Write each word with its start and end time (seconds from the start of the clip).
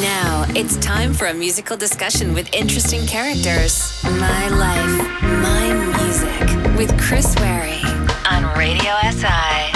Now 0.00 0.44
it's 0.56 0.76
time 0.78 1.12
for 1.12 1.26
a 1.26 1.34
musical 1.34 1.76
discussion 1.76 2.34
with 2.34 2.52
interesting 2.52 3.06
characters. 3.06 4.02
My 4.02 4.48
life, 4.48 5.22
my 5.22 5.72
music 5.98 6.76
with 6.76 7.00
Chris 7.00 7.36
Wary 7.36 7.80
on 8.28 8.58
Radio 8.58 8.92
SI. 9.12 9.70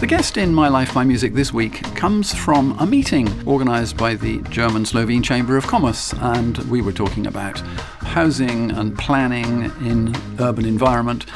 The 0.00 0.06
guest 0.06 0.38
in 0.38 0.54
My 0.54 0.68
Life, 0.68 0.94
My 0.94 1.04
Music 1.04 1.34
this 1.34 1.52
week 1.52 1.82
comes 1.94 2.32
from 2.32 2.78
a 2.78 2.86
meeting 2.86 3.28
organised 3.46 3.98
by 3.98 4.14
the 4.14 4.40
German 4.48 4.86
Slovene 4.86 5.22
Chamber 5.22 5.58
of 5.58 5.66
Commerce, 5.66 6.14
and 6.14 6.58
we 6.70 6.80
were 6.80 6.92
talking 6.92 7.26
about 7.26 7.60
housing 7.60 8.70
and 8.70 8.96
planning 8.98 9.64
in 9.86 10.16
urban 10.40 10.64
environment. 10.64 11.26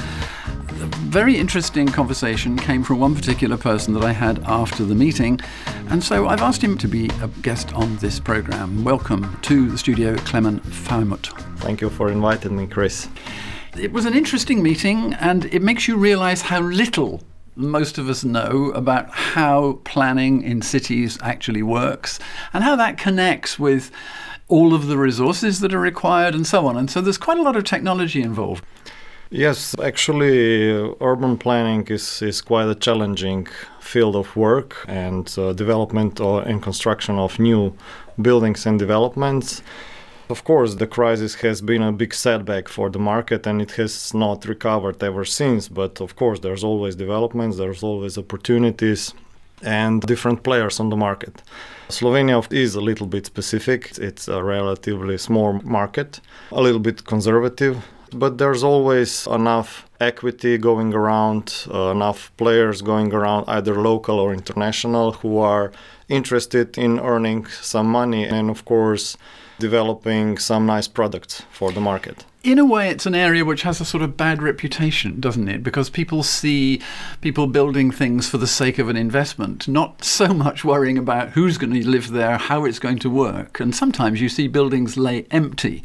A 0.86 0.88
very 1.18 1.36
interesting 1.36 1.88
conversation 1.88 2.56
came 2.56 2.84
from 2.84 3.00
one 3.00 3.16
particular 3.16 3.56
person 3.56 3.92
that 3.94 4.04
I 4.04 4.12
had 4.12 4.38
after 4.44 4.84
the 4.84 4.94
meeting, 4.94 5.40
and 5.88 6.02
so 6.02 6.28
I've 6.28 6.42
asked 6.42 6.62
him 6.62 6.78
to 6.78 6.86
be 6.86 7.10
a 7.20 7.28
guest 7.42 7.72
on 7.72 7.96
this 7.96 8.20
programme. 8.20 8.84
Welcome 8.84 9.36
to 9.42 9.68
the 9.68 9.78
studio, 9.78 10.14
Klemen 10.14 10.60
Fajmut. 10.60 11.26
Thank 11.58 11.80
you 11.80 11.90
for 11.90 12.08
inviting 12.08 12.56
me, 12.56 12.68
Chris. 12.68 13.08
It 13.76 13.92
was 13.92 14.04
an 14.04 14.14
interesting 14.14 14.62
meeting, 14.62 15.14
and 15.14 15.46
it 15.46 15.60
makes 15.60 15.88
you 15.88 15.96
realise 15.96 16.42
how 16.42 16.60
little 16.60 17.20
most 17.56 17.98
of 17.98 18.08
us 18.08 18.22
know 18.22 18.70
about 18.70 19.10
how 19.10 19.80
planning 19.82 20.42
in 20.42 20.62
cities 20.62 21.18
actually 21.20 21.64
works 21.64 22.20
and 22.52 22.62
how 22.62 22.76
that 22.76 22.96
connects 22.96 23.58
with 23.58 23.90
all 24.46 24.72
of 24.72 24.86
the 24.86 24.96
resources 24.96 25.58
that 25.60 25.74
are 25.74 25.80
required 25.80 26.32
and 26.32 26.46
so 26.46 26.66
on. 26.66 26.76
And 26.76 26.88
so 26.88 27.00
there's 27.00 27.18
quite 27.18 27.38
a 27.38 27.42
lot 27.42 27.56
of 27.56 27.64
technology 27.64 28.22
involved. 28.22 28.62
Yes, 29.30 29.74
actually, 29.82 30.70
urban 31.00 31.36
planning 31.36 31.84
is, 31.88 32.22
is 32.22 32.40
quite 32.40 32.68
a 32.68 32.76
challenging 32.76 33.48
field 33.80 34.14
of 34.14 34.36
work 34.36 34.84
and 34.86 35.34
uh, 35.36 35.52
development 35.52 36.20
or, 36.20 36.42
and 36.42 36.62
construction 36.62 37.18
of 37.18 37.36
new 37.40 37.74
buildings 38.22 38.66
and 38.66 38.78
developments. 38.78 39.62
Of 40.28 40.44
course, 40.44 40.76
the 40.76 40.86
crisis 40.86 41.34
has 41.36 41.60
been 41.60 41.82
a 41.82 41.90
big 41.90 42.14
setback 42.14 42.68
for 42.68 42.88
the 42.88 43.00
market 43.00 43.48
and 43.48 43.60
it 43.60 43.72
has 43.72 44.14
not 44.14 44.44
recovered 44.44 45.02
ever 45.02 45.24
since. 45.24 45.66
But 45.66 46.00
of 46.00 46.14
course, 46.14 46.38
there's 46.38 46.62
always 46.62 46.94
developments, 46.94 47.56
there's 47.56 47.82
always 47.82 48.16
opportunities 48.16 49.12
and 49.62 50.02
different 50.02 50.44
players 50.44 50.78
on 50.78 50.90
the 50.90 50.96
market. 50.96 51.42
Slovenia 51.88 52.46
is 52.52 52.76
a 52.76 52.80
little 52.80 53.06
bit 53.06 53.26
specific. 53.26 53.98
It's 53.98 54.28
a 54.28 54.42
relatively 54.42 55.18
small 55.18 55.54
market, 55.64 56.20
a 56.52 56.60
little 56.60 56.80
bit 56.80 57.04
conservative, 57.04 57.84
but 58.12 58.38
there's 58.38 58.62
always 58.62 59.26
enough 59.26 59.88
equity 60.00 60.58
going 60.58 60.94
around, 60.94 61.66
uh, 61.72 61.90
enough 61.90 62.30
players 62.36 62.82
going 62.82 63.12
around, 63.12 63.44
either 63.48 63.80
local 63.80 64.18
or 64.18 64.32
international, 64.32 65.12
who 65.12 65.38
are 65.38 65.72
interested 66.08 66.78
in 66.78 67.00
earning 67.00 67.46
some 67.46 67.86
money. 67.86 68.24
And 68.24 68.50
of 68.50 68.64
course, 68.64 69.16
developing 69.58 70.38
some 70.38 70.66
nice 70.66 70.88
products 70.88 71.42
for 71.50 71.72
the 71.72 71.80
market. 71.80 72.24
In 72.44 72.58
a 72.58 72.64
way, 72.64 72.90
it's 72.90 73.06
an 73.06 73.14
area 73.14 73.44
which 73.44 73.62
has 73.62 73.80
a 73.80 73.84
sort 73.84 74.04
of 74.04 74.16
bad 74.16 74.40
reputation, 74.40 75.18
doesn't 75.18 75.48
it? 75.48 75.64
Because 75.64 75.90
people 75.90 76.22
see 76.22 76.80
people 77.20 77.48
building 77.48 77.90
things 77.90 78.28
for 78.28 78.38
the 78.38 78.46
sake 78.46 78.78
of 78.78 78.88
an 78.88 78.96
investment, 78.96 79.66
not 79.66 80.04
so 80.04 80.28
much 80.28 80.64
worrying 80.64 80.96
about 80.96 81.30
who's 81.30 81.58
going 81.58 81.72
to 81.72 81.88
live 81.88 82.10
there, 82.10 82.38
how 82.38 82.64
it's 82.64 82.78
going 82.78 83.00
to 83.00 83.10
work. 83.10 83.58
And 83.58 83.74
sometimes 83.74 84.20
you 84.20 84.28
see 84.28 84.46
buildings 84.46 84.96
lay 84.96 85.26
empty 85.32 85.82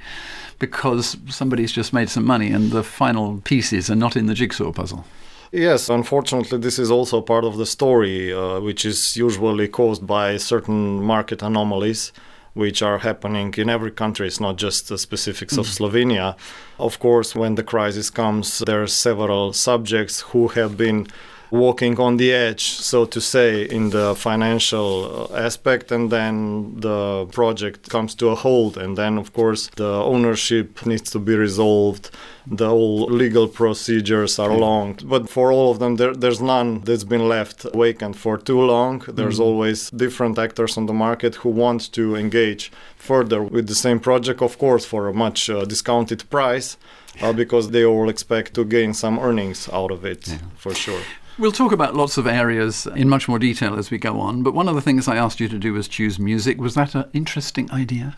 because 0.62 1.17
somebody's 1.28 1.72
just 1.72 1.92
made 1.92 2.08
some 2.08 2.23
money 2.23 2.52
and 2.52 2.72
the 2.72 2.84
final 2.84 3.42
pieces 3.44 3.90
are 3.90 3.95
not 3.95 4.16
in 4.16 4.28
the 4.28 4.36
jigsaw 4.36 4.72
puzzle. 4.72 5.03
Yes, 5.52 5.90
unfortunately, 5.90 6.59
this 6.59 6.78
is 6.80 6.90
also 6.92 7.20
part 7.20 7.44
of 7.44 7.58
the 7.58 7.66
story, 7.66 8.31
uh, 8.31 8.62
which 8.62 8.86
is 8.86 9.18
usually 9.18 9.68
caused 9.68 10.06
by 10.08 10.38
certain 10.38 11.02
market 11.03 11.42
anomalies 11.42 12.14
which 12.53 12.81
are 12.81 13.00
happening 13.00 13.53
in 13.58 13.70
every 13.70 13.92
country. 13.92 14.28
It's 14.28 14.40
not 14.40 14.58
just 14.58 14.90
the 14.90 14.98
specifics 14.98 15.58
of 15.58 15.66
mm. 15.66 15.78
Slovenia. 15.78 16.36
Of 16.78 17.00
course, 17.00 17.34
when 17.34 17.56
the 17.56 17.64
crisis 17.64 18.09
comes, 18.09 18.59
there 18.59 18.84
are 18.84 18.88
several 18.88 19.53
subjects 19.53 20.22
who 20.22 20.50
have 20.50 20.75
been 20.75 21.08
walking 21.51 22.00
on 22.00 22.17
the 22.17 22.31
edge, 22.31 22.63
so 22.63 23.06
to 23.06 23.19
say, 23.19 23.63
in 23.63 23.89
the 23.89 24.16
financial 24.16 25.29
uh, 25.31 25.38
aspect, 25.38 25.91
and 25.91 26.09
then 26.09 26.79
the 26.79 27.28
project 27.31 27.89
comes 27.89 28.16
to 28.16 28.29
a 28.29 28.35
halt, 28.35 28.78
and 28.78 28.97
then, 28.97 29.17
of 29.17 29.34
course, 29.34 29.69
the 29.75 29.94
ownership 30.13 30.85
needs 30.85 31.11
to 31.11 31.19
be 31.19 31.35
resolved. 31.35 32.09
The 32.47 32.69
whole 32.69 33.06
legal 33.06 33.47
procedures 33.47 34.40
are 34.40 34.56
long, 34.56 34.97
but 35.03 35.29
for 35.29 35.51
all 35.51 35.72
of 35.72 35.79
them, 35.79 35.97
there, 35.97 36.16
there's 36.16 36.41
none 36.41 36.81
that's 36.81 37.03
been 37.03 37.28
left 37.28 37.67
vacant 37.75 38.16
for 38.16 38.38
too 38.38 38.61
long. 38.61 39.03
There's 39.07 39.38
mm 39.38 39.41
always 39.41 39.90
different 39.90 40.38
actors 40.38 40.78
on 40.78 40.85
the 40.85 40.94
market 40.94 41.34
who 41.35 41.50
want 41.50 41.91
to 41.94 42.16
engage 42.16 42.72
further 42.95 43.41
with 43.41 43.66
the 43.67 43.73
same 43.75 44.00
project, 44.00 44.40
of 44.41 44.57
course, 44.59 44.85
for 44.85 45.07
a 45.07 45.13
much 45.13 45.50
uh, 45.50 45.66
discounted 45.66 46.29
price. 46.29 46.78
Uh, 47.22 47.34
because 47.34 47.72
they 47.72 47.84
all 47.84 48.07
expect 48.07 48.53
to 48.53 48.63
gain 48.63 48.94
some 48.94 49.19
earnings 49.19 49.67
out 49.73 49.91
of 49.91 50.06
it, 50.06 50.29
yeah. 50.29 50.38
for 50.56 50.73
sure. 50.73 51.01
We'll 51.40 51.52
talk 51.52 51.72
about 51.72 51.96
lots 51.96 52.18
of 52.18 52.28
areas 52.28 52.86
in 52.96 53.08
much 53.09 53.28
more 53.28 53.40
detail 53.40 53.78
as 53.78 53.90
we 53.90 53.97
go 53.97 54.19
on, 54.19 54.44
but 54.44 54.53
one 54.53 54.68
of 54.68 54.75
the 54.75 54.81
things 54.81 55.08
I 55.08 55.16
asked 55.16 55.40
you 55.40 55.47
to 55.47 55.58
do 55.58 55.74
was 55.74 55.88
choose 55.88 56.19
music. 56.19 56.59
Was 56.59 56.75
that 56.75 56.94
an 56.94 57.06
interesting 57.14 57.72
idea? 57.72 58.18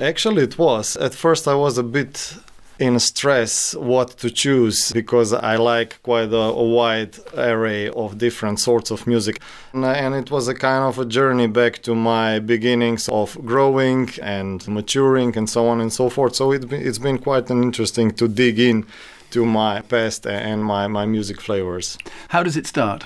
Actually, 0.00 0.42
it 0.42 0.58
was. 0.58 0.96
At 0.96 1.14
first, 1.14 1.48
I 1.48 1.54
was 1.54 1.78
a 1.78 1.82
bit 1.82 2.36
in 2.78 2.98
stress 2.98 3.74
what 3.76 4.08
to 4.18 4.30
choose 4.30 4.92
because 4.92 5.32
I 5.32 5.56
like 5.56 6.02
quite 6.02 6.32
a, 6.32 6.36
a, 6.36 6.68
wide 6.68 7.16
array 7.36 7.88
of 7.90 8.18
different 8.18 8.58
sorts 8.58 8.90
of 8.90 9.06
music. 9.06 9.40
And, 9.72 9.84
uh, 9.84 9.90
and, 9.90 10.14
it 10.14 10.30
was 10.30 10.48
a 10.48 10.54
kind 10.54 10.82
of 10.84 10.98
a 10.98 11.04
journey 11.04 11.46
back 11.46 11.82
to 11.82 11.94
my 11.94 12.40
beginnings 12.40 13.08
of 13.08 13.38
growing 13.44 14.10
and 14.20 14.66
maturing 14.66 15.36
and 15.36 15.48
so 15.48 15.68
on 15.68 15.80
and 15.80 15.92
so 15.92 16.08
forth. 16.08 16.34
So 16.34 16.50
it, 16.52 16.72
it's 16.72 16.98
been 16.98 17.18
quite 17.18 17.48
an 17.50 17.62
interesting 17.62 18.10
to 18.12 18.26
dig 18.26 18.58
in 18.58 18.86
to 19.34 19.44
my 19.44 19.80
past 19.80 20.28
and 20.28 20.64
my, 20.64 20.86
my 20.86 21.04
music 21.04 21.40
flavors. 21.40 21.98
How 22.28 22.44
does 22.44 22.56
it 22.56 22.68
start? 22.68 23.04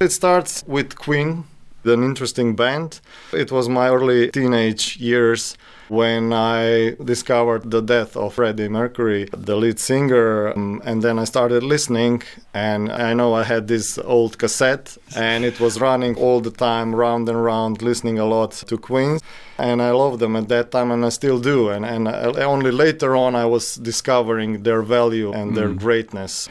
It 0.00 0.10
starts 0.10 0.64
with 0.66 0.96
Queen, 0.96 1.44
an 1.84 2.02
interesting 2.02 2.56
band. 2.56 3.00
It 3.32 3.52
was 3.52 3.68
my 3.68 3.88
early 3.88 4.32
teenage 4.32 4.96
years 4.96 5.56
when 5.92 6.32
I 6.32 6.96
discovered 7.04 7.70
the 7.70 7.82
death 7.82 8.16
of 8.16 8.32
Freddie 8.32 8.70
Mercury, 8.70 9.28
the 9.36 9.56
lead 9.56 9.78
singer, 9.78 10.50
um, 10.56 10.80
and 10.86 11.02
then 11.02 11.18
I 11.18 11.24
started 11.24 11.62
listening. 11.62 12.22
And 12.54 12.90
I 12.90 13.12
know 13.12 13.34
I 13.34 13.44
had 13.44 13.68
this 13.68 13.98
old 13.98 14.38
cassette, 14.38 14.96
and 15.14 15.44
it 15.44 15.60
was 15.60 15.82
running 15.82 16.14
all 16.16 16.40
the 16.40 16.50
time, 16.50 16.94
round 16.94 17.28
and 17.28 17.44
round, 17.44 17.82
listening 17.82 18.18
a 18.18 18.24
lot 18.24 18.52
to 18.68 18.78
Queen. 18.78 19.18
And 19.58 19.82
I 19.82 19.90
loved 19.90 20.20
them 20.20 20.34
at 20.34 20.48
that 20.48 20.70
time, 20.70 20.90
and 20.90 21.04
I 21.04 21.10
still 21.10 21.38
do. 21.38 21.68
And, 21.68 21.84
and 21.84 22.08
only 22.08 22.70
later 22.70 23.14
on, 23.14 23.34
I 23.34 23.44
was 23.44 23.74
discovering 23.76 24.62
their 24.62 24.80
value 24.80 25.30
and 25.30 25.54
their 25.54 25.68
mm. 25.68 25.78
greatness. 25.78 26.48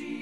Reality. 0.00 0.21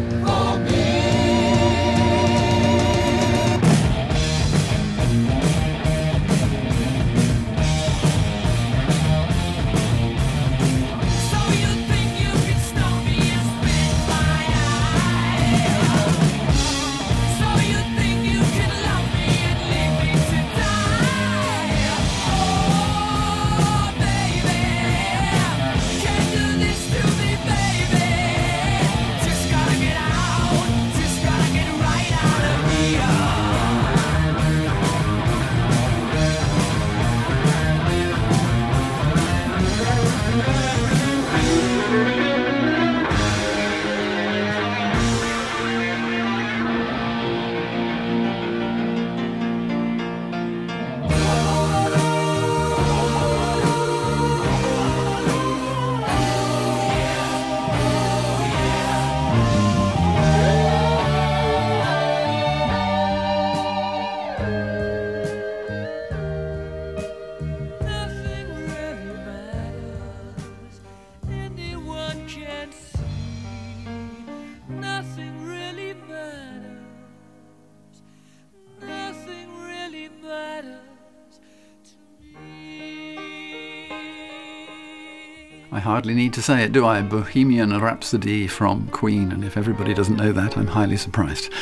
Hardly 86.01 86.15
need 86.15 86.33
to 86.33 86.41
say 86.41 86.63
it, 86.63 86.71
do 86.71 86.83
I? 86.83 87.03
Bohemian 87.03 87.79
Rhapsody 87.79 88.47
from 88.47 88.87
Queen, 88.87 89.31
and 89.31 89.43
if 89.43 89.55
everybody 89.55 89.93
doesn't 89.93 90.15
know 90.15 90.31
that, 90.31 90.57
I'm 90.57 90.65
highly 90.65 90.97
surprised. 90.97 91.53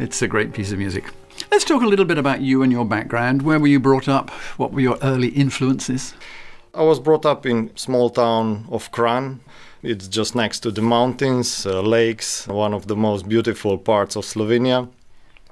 It's 0.00 0.20
a 0.20 0.26
great 0.26 0.52
piece 0.52 0.72
of 0.72 0.78
music. 0.78 1.04
Let's 1.52 1.64
talk 1.64 1.82
a 1.82 1.86
little 1.86 2.04
bit 2.04 2.18
about 2.18 2.40
you 2.40 2.64
and 2.64 2.72
your 2.72 2.84
background. 2.84 3.42
Where 3.42 3.60
were 3.60 3.68
you 3.68 3.78
brought 3.78 4.08
up? 4.08 4.30
What 4.56 4.72
were 4.72 4.80
your 4.80 4.98
early 5.00 5.28
influences? 5.28 6.14
I 6.74 6.82
was 6.82 6.98
brought 6.98 7.24
up 7.24 7.46
in 7.46 7.70
small 7.76 8.10
town 8.10 8.66
of 8.68 8.90
Kranj. 8.90 9.38
It's 9.84 10.08
just 10.08 10.34
next 10.34 10.58
to 10.64 10.72
the 10.72 10.82
mountains, 10.82 11.64
uh, 11.64 11.80
lakes, 11.80 12.48
one 12.48 12.74
of 12.74 12.88
the 12.88 12.96
most 12.96 13.28
beautiful 13.28 13.78
parts 13.78 14.16
of 14.16 14.24
Slovenia. 14.24 14.88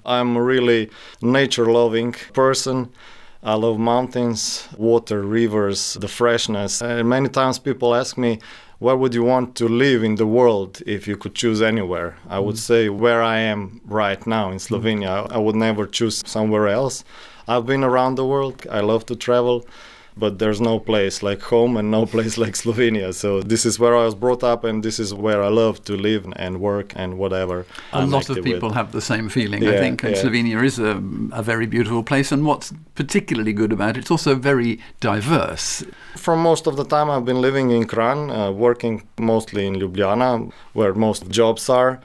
I'm 0.04 0.34
a 0.36 0.42
really 0.42 0.90
nature-loving 1.22 2.14
person. 2.32 2.90
I 3.42 3.54
love 3.54 3.78
mountains, 3.78 4.68
water, 4.76 5.22
rivers, 5.22 5.94
the 5.94 6.08
freshness. 6.08 6.80
And 6.82 7.08
many 7.08 7.28
times 7.28 7.58
people 7.58 7.94
ask 7.94 8.16
me, 8.18 8.38
where 8.78 8.96
would 8.96 9.14
you 9.14 9.22
want 9.22 9.54
to 9.56 9.68
live 9.68 10.04
in 10.04 10.16
the 10.16 10.26
world 10.26 10.82
if 10.86 11.08
you 11.08 11.16
could 11.16 11.34
choose 11.34 11.62
anywhere? 11.62 12.16
I 12.28 12.38
would 12.38 12.56
mm. 12.56 12.58
say 12.58 12.88
where 12.88 13.22
I 13.22 13.38
am 13.38 13.80
right 13.86 14.26
now 14.26 14.50
in 14.50 14.58
mm. 14.58 14.68
Slovenia. 14.68 15.30
I 15.30 15.38
would 15.38 15.56
never 15.56 15.86
choose 15.86 16.22
somewhere 16.26 16.68
else. 16.68 17.04
I've 17.48 17.64
been 17.64 17.84
around 17.84 18.16
the 18.16 18.26
world. 18.26 18.66
I 18.70 18.80
love 18.80 19.06
to 19.06 19.16
travel, 19.16 19.64
but 20.16 20.38
there's 20.38 20.60
no 20.60 20.78
place 20.78 21.22
like 21.22 21.42
home 21.42 21.76
and 21.76 21.90
no 21.90 22.06
place 22.14 22.38
like 22.38 22.54
Slovenia. 22.54 23.12
So 23.12 23.42
this 23.42 23.66
is 23.66 23.78
where 23.78 23.96
I 23.96 24.04
was 24.04 24.14
brought 24.14 24.42
up, 24.42 24.64
and 24.64 24.82
this 24.82 24.98
is 24.98 25.12
where 25.12 25.42
I 25.42 25.48
love 25.48 25.84
to 25.84 25.96
live 25.96 26.26
and 26.36 26.60
work 26.60 26.92
and 26.96 27.18
whatever. 27.18 27.66
A 27.92 27.98
I'm 27.98 28.10
lot 28.10 28.28
of 28.30 28.42
people 28.42 28.68
with. 28.68 28.76
have 28.76 28.92
the 28.92 29.00
same 29.00 29.28
feeling, 29.28 29.66
I 29.66 29.76
think. 29.78 30.02
And 30.02 30.16
yeah. 30.16 30.22
Slovenia 30.22 30.64
is 30.64 30.78
a, 30.78 31.02
a 31.32 31.42
very 31.42 31.66
beautiful 31.66 32.02
place, 32.02 32.32
and 32.32 32.46
what's 32.46 32.72
particularly 32.94 33.52
good 33.52 33.72
about 33.72 33.96
it, 33.96 34.00
it's 34.00 34.10
also 34.10 34.34
very 34.34 34.80
diverse. 35.00 35.84
For 36.16 36.36
most 36.36 36.66
of 36.66 36.76
the 36.76 36.84
time, 36.84 37.10
I've 37.10 37.24
been 37.24 37.40
living 37.40 37.70
in 37.70 37.84
Kranj, 37.84 38.30
uh, 38.30 38.52
working 38.52 39.02
mostly 39.18 39.66
in 39.66 39.74
Ljubljana, 39.74 40.50
where 40.72 40.94
most 40.94 41.28
jobs 41.28 41.68
are. 41.68 42.00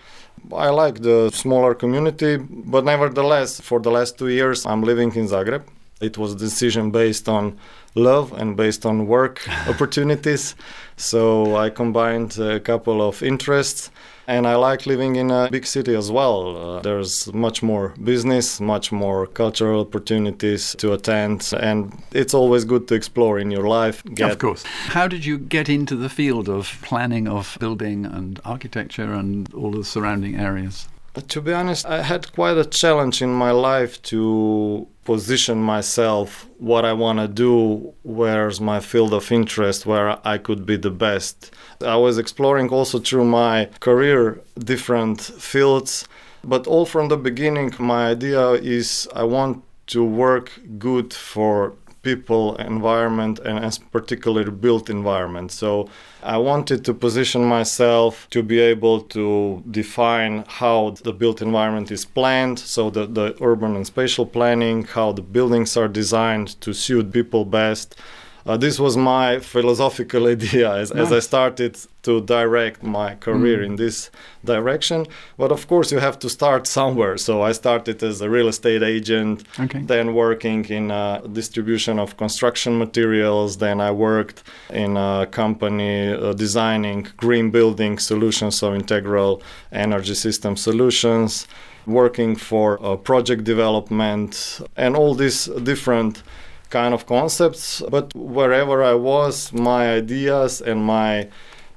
I 0.54 0.70
like 0.70 1.02
the 1.02 1.30
smaller 1.32 1.76
community, 1.76 2.38
but 2.38 2.84
nevertheless, 2.84 3.62
for 3.62 3.80
the 3.80 3.92
last 3.92 4.18
two 4.18 4.30
years, 4.30 4.66
I'm 4.66 4.82
living 4.82 5.14
in 5.16 5.28
Zagreb. 5.28 5.64
It 6.02 6.18
was 6.18 6.34
a 6.34 6.38
decision 6.38 6.92
based 6.92 7.30
on 7.30 7.58
love 7.96 8.34
and 8.34 8.58
based 8.58 8.86
on 8.86 9.08
work 9.08 9.48
opportunities. 9.68 10.56
So 10.98 11.56
I 11.56 11.70
combined 11.70 12.38
a 12.40 12.60
couple 12.60 13.02
of 13.02 13.22
interests. 13.24 13.92
And 14.28 14.48
I 14.48 14.56
like 14.56 14.86
living 14.86 15.18
in 15.18 15.30
a 15.30 15.50
big 15.52 15.66
city 15.66 15.94
as 15.94 16.10
well. 16.10 16.78
Uh, 16.78 16.82
there's 16.82 17.34
much 17.34 17.62
more 17.62 17.94
business, 18.02 18.62
much 18.62 18.92
more 18.92 19.28
cultural 19.28 19.82
opportunities 19.82 20.74
to 20.78 20.94
attend, 20.94 21.52
and 21.60 21.92
it's 22.14 22.34
always 22.34 22.64
good 22.64 22.88
to 22.90 22.96
explore 22.96 23.40
in 23.40 23.52
your 23.52 23.68
life. 23.68 24.04
of 24.32 24.38
course. 24.38 24.64
How 24.64 25.08
did 25.08 25.26
you 25.26 25.38
get 25.38 25.68
into 25.68 25.98
the 25.98 26.08
field 26.08 26.48
of 26.48 26.78
planning 26.82 27.28
of 27.28 27.58
building 27.60 28.06
and 28.06 28.40
architecture 28.46 29.12
and 29.12 29.54
all 29.54 29.72
the 29.72 29.84
surrounding 29.84 30.36
areas? 30.36 30.88
To 31.28 31.42
be 31.42 31.52
honest, 31.52 31.86
I 31.86 32.02
had 32.02 32.32
quite 32.32 32.58
a 32.58 32.64
challenge 32.64 33.22
in 33.22 33.34
my 33.34 33.52
life 33.52 34.02
to 34.04 34.88
position 35.04 35.62
myself 35.62 36.48
what 36.60 36.86
I 36.86 36.94
want 36.94 37.20
to 37.20 37.28
do, 37.28 37.94
where's 38.04 38.62
my 38.62 38.80
field 38.80 39.14
of 39.14 39.32
interest, 39.32 39.86
where 39.86 40.20
I 40.28 40.38
could 40.38 40.66
be 40.66 40.78
the 40.78 40.92
best. 40.92 41.52
I 41.82 41.96
was 41.96 42.18
exploring 42.18 42.70
also 42.70 43.00
through 43.00 43.26
my 43.26 43.70
career 43.80 44.42
different 44.60 45.22
fields, 45.22 46.08
but 46.44 46.68
all 46.68 46.86
from 46.86 47.08
the 47.10 47.18
beginning, 47.18 47.74
my 47.80 48.10
idea 48.10 48.52
is 48.52 49.08
I 49.16 49.24
want 49.24 49.64
to 49.88 50.04
work 50.04 50.52
good 50.78 51.14
for 51.14 51.74
people, 52.02 52.56
environment, 52.58 53.40
and 53.40 53.60
as 53.60 53.78
particularly 53.78 54.52
built 54.52 54.90
environment. 54.90 55.52
So 55.52 55.90
I 56.24 56.38
wanted 56.38 56.84
to 56.86 56.94
position 56.94 57.44
myself 57.44 58.28
to 58.32 58.44
be 58.44 58.60
able 58.60 59.02
to 59.02 59.64
define 59.70 60.46
how 60.48 60.96
the 61.04 61.14
built 61.14 61.42
environment 61.42 61.92
is 61.92 62.06
planned, 62.06 62.60
so 62.60 62.90
the, 62.90 63.06
the 63.06 63.36
urban 63.42 63.76
and 63.76 63.86
spatial 63.86 64.26
planning, 64.26 64.84
how 64.84 65.12
the 65.12 65.22
buildings 65.22 65.78
are 65.78 65.88
designed 65.88 66.60
to 66.62 66.74
suit 66.74 67.12
people 67.12 67.46
best. 67.46 67.96
Uh, 68.46 68.58
this 68.58 68.80
was 68.80 68.98
my 68.98 69.40
philosophical 69.40 70.28
idea 70.36 70.74
as, 70.74 70.92
as 70.92 71.12
I 71.12 71.20
started 71.20 71.78
to 72.04 72.22
direct 72.22 72.82
my 72.84 73.16
career 73.16 73.62
in 73.62 73.76
this 73.76 74.10
direction. 74.44 75.06
But 75.38 75.52
of 75.52 75.68
course, 75.68 75.92
you 75.92 76.00
have 76.00 76.18
to 76.20 76.30
start 76.30 76.66
somewhere. 76.66 77.18
So 77.18 77.44
I 77.44 77.52
started 77.52 78.02
as 78.02 78.22
a 78.22 78.30
real 78.30 78.48
estate 78.48 78.82
agent, 78.84 79.44
Okay. 79.60 79.82
then 79.84 80.14
working 80.16 80.66
in 80.66 80.90
uh, 80.92 81.22
distribution 81.32 82.00
of 82.00 82.18
construction 82.18 82.78
materials. 82.80 83.58
Then 83.58 83.80
I 83.80 83.92
worked 83.92 84.44
in 84.72 84.98
a 84.98 85.28
company 85.30 86.10
uh, 86.14 86.34
designing 86.34 87.08
green 87.18 87.52
building 87.52 88.00
solutions, 88.00 88.56
so 88.58 88.74
integral 88.74 89.42
energy 89.72 90.16
system 90.16 90.56
solutions. 90.58 91.48
working 91.88 92.36
for 92.36 92.68
uh, 92.80 92.96
project 92.96 93.44
development, 93.44 94.62
and 94.78 94.96
all 94.96 95.16
these 95.16 95.46
different 95.64 96.22
kind 96.72 96.94
of 96.94 97.06
concepts. 97.06 97.84
But 97.90 98.06
wherever 98.16 98.84
I 98.84 98.96
was, 98.96 99.54
my 99.54 99.84
ideas 100.02 100.62
and 100.62 100.84
my 100.84 101.28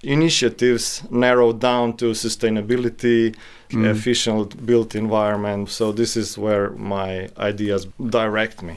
initiatives 0.03 1.03
narrowed 1.11 1.61
down 1.61 1.97
to 1.97 2.07
sustainability, 2.15 3.35
Mm. 3.71 3.91
efficient 3.91 4.65
built 4.67 4.95
environment. 4.95 5.69
So 5.69 5.93
this 5.93 6.17
is 6.17 6.39
where 6.39 6.71
my 6.95 7.29
ideas 7.51 7.87
direct 8.19 8.63
me. 8.63 8.75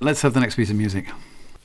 Let's 0.00 0.20
have 0.22 0.34
the 0.34 0.40
next 0.40 0.56
piece 0.56 0.70
of 0.70 0.76
music. 0.76 1.04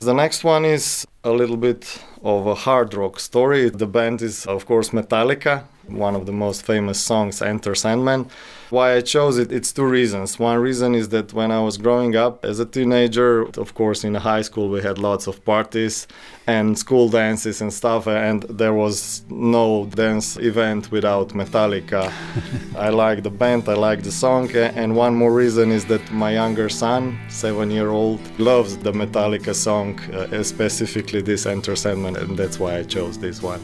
The 0.00 0.14
next 0.14 0.42
one 0.44 0.64
is 0.64 1.06
a 1.24 1.30
little 1.30 1.56
bit 1.58 1.82
of 2.22 2.46
a 2.46 2.54
hard 2.54 2.94
rock 2.94 3.20
story. 3.20 3.68
The 3.70 3.86
band 3.86 4.22
is, 4.22 4.46
of 4.46 4.64
course, 4.66 4.90
Metallica. 4.92 5.64
One 5.88 6.14
of 6.14 6.26
the 6.26 6.32
most 6.32 6.64
famous 6.64 7.00
songs, 7.00 7.42
Enter 7.42 7.74
Sandman. 7.74 8.28
Why 8.70 8.96
I 8.96 9.00
chose 9.02 9.36
it, 9.36 9.52
it's 9.52 9.70
two 9.70 9.84
reasons. 9.84 10.38
One 10.38 10.58
reason 10.58 10.94
is 10.94 11.10
that 11.10 11.34
when 11.34 11.50
I 11.50 11.60
was 11.60 11.76
growing 11.76 12.16
up 12.16 12.42
as 12.44 12.58
a 12.58 12.64
teenager, 12.64 13.42
of 13.58 13.74
course, 13.74 14.02
in 14.02 14.14
high 14.14 14.40
school, 14.42 14.70
we 14.70 14.80
had 14.80 14.98
lots 14.98 15.26
of 15.26 15.44
parties 15.44 16.06
and 16.46 16.78
school 16.78 17.08
dances 17.10 17.60
and 17.60 17.72
stuff, 17.72 18.06
and 18.06 18.44
there 18.44 18.72
was 18.72 19.24
no 19.28 19.86
dance 19.86 20.38
event 20.38 20.90
without 20.90 21.28
Metallica. 21.30 22.10
I 22.76 22.88
like 22.88 23.22
the 23.22 23.30
band, 23.30 23.68
I 23.68 23.74
like 23.74 24.02
the 24.02 24.12
song, 24.12 24.50
and 24.56 24.96
one 24.96 25.14
more 25.14 25.34
reason 25.34 25.70
is 25.70 25.84
that 25.86 26.10
my 26.10 26.32
younger 26.32 26.68
son, 26.68 27.18
seven 27.28 27.70
year 27.70 27.90
old, 27.90 28.20
loves 28.38 28.78
the 28.78 28.92
Metallica 28.92 29.54
song, 29.54 30.00
uh, 30.12 30.42
specifically 30.42 31.20
this 31.20 31.44
Enter 31.44 31.76
Sandman, 31.76 32.16
and 32.16 32.38
that's 32.38 32.58
why 32.58 32.78
I 32.78 32.84
chose 32.84 33.18
this 33.18 33.42
one. 33.42 33.60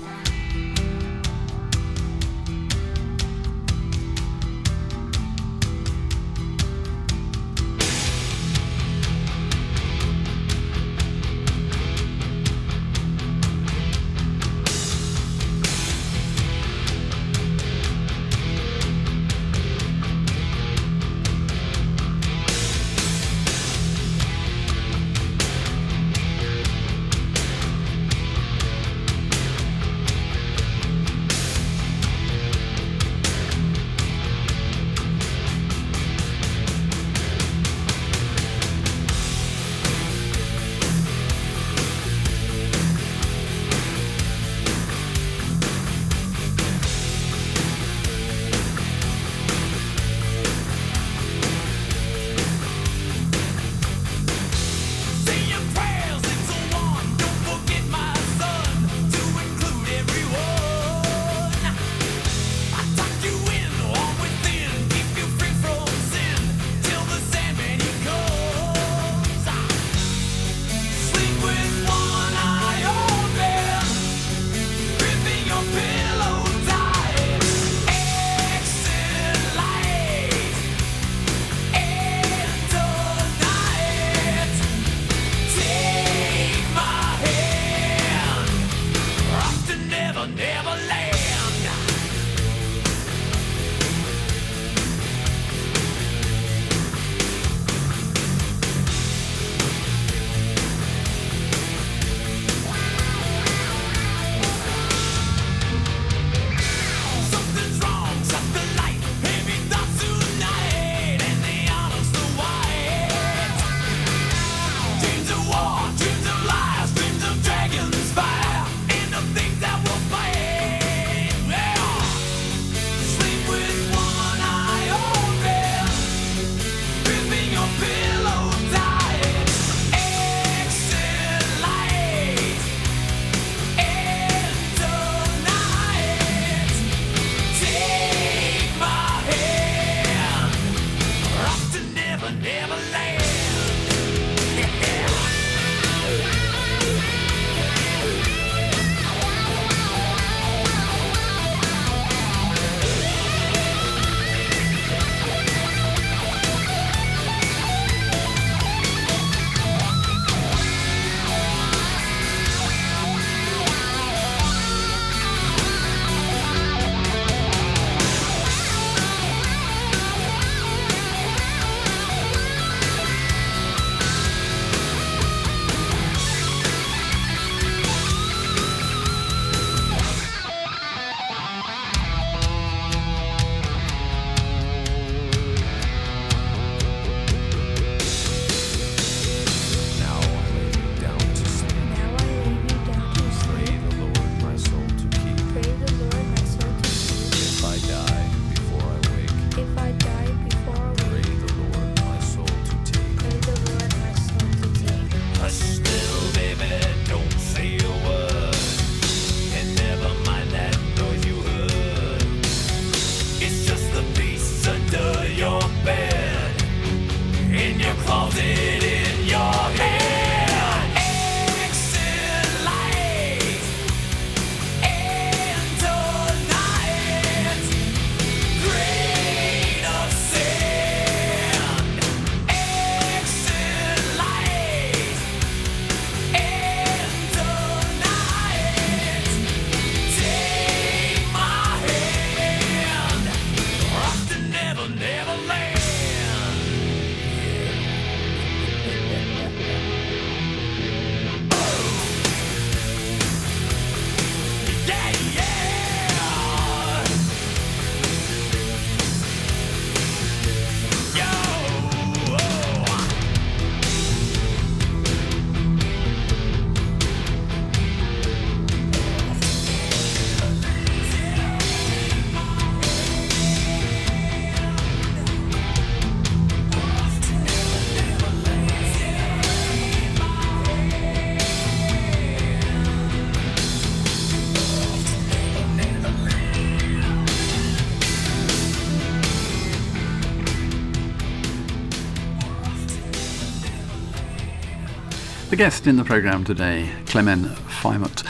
Guest 295.59 295.89
in 295.89 295.97
the 295.97 296.05
programme 296.05 296.45
today, 296.45 296.89
Klemen 297.07 297.47
Fajmut. 297.81 298.25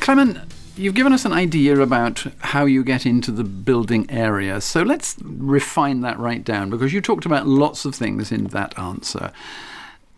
Klemen, 0.00 0.44
you've 0.76 0.96
given 0.96 1.12
us 1.12 1.24
an 1.24 1.32
idea 1.32 1.78
about 1.78 2.26
how 2.40 2.64
you 2.64 2.82
get 2.82 3.06
into 3.06 3.30
the 3.30 3.44
building 3.44 4.10
area. 4.10 4.60
So 4.60 4.82
let's 4.82 5.14
refine 5.22 6.00
that 6.00 6.18
right 6.18 6.42
down 6.42 6.70
because 6.70 6.92
you 6.92 7.00
talked 7.00 7.24
about 7.24 7.46
lots 7.46 7.84
of 7.84 7.94
things 7.94 8.32
in 8.32 8.48
that 8.48 8.76
answer. 8.76 9.30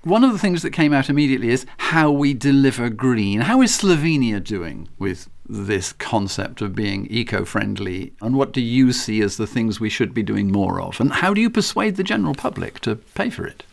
One 0.05 0.25
of 0.25 0.33
the 0.33 0.39
things 0.39 0.63
that 0.63 0.71
came 0.71 0.95
out 0.95 1.11
immediately 1.11 1.51
is 1.51 1.67
how 1.77 2.11
we 2.11 2.33
deliver 2.33 2.89
green. 2.89 3.43
How 3.43 3.61
is 3.61 3.77
Slovenia 3.77 4.43
doing 4.43 4.89
with 4.99 5.29
this 5.47 5.93
concept 5.93 6.63
of 6.63 6.75
being 6.75 7.07
eco 7.11 7.45
friendly? 7.45 8.15
And 8.23 8.37
what 8.37 8.55
do 8.55 8.63
you 8.63 8.95
see 8.95 9.21
as 9.21 9.37
the 9.37 9.47
things 9.47 9.81
we 9.81 9.91
should 9.91 10.15
be 10.15 10.23
doing 10.23 10.51
more 10.51 10.81
of? 10.81 10.99
And 10.99 11.13
how 11.13 11.35
do 11.35 11.43
you 11.43 11.51
persuade 11.51 11.97
the 11.97 12.03
general 12.03 12.35
public 12.35 12.81
to 12.81 12.97
pay 12.97 13.29
for 13.29 13.47
it? 13.47 13.65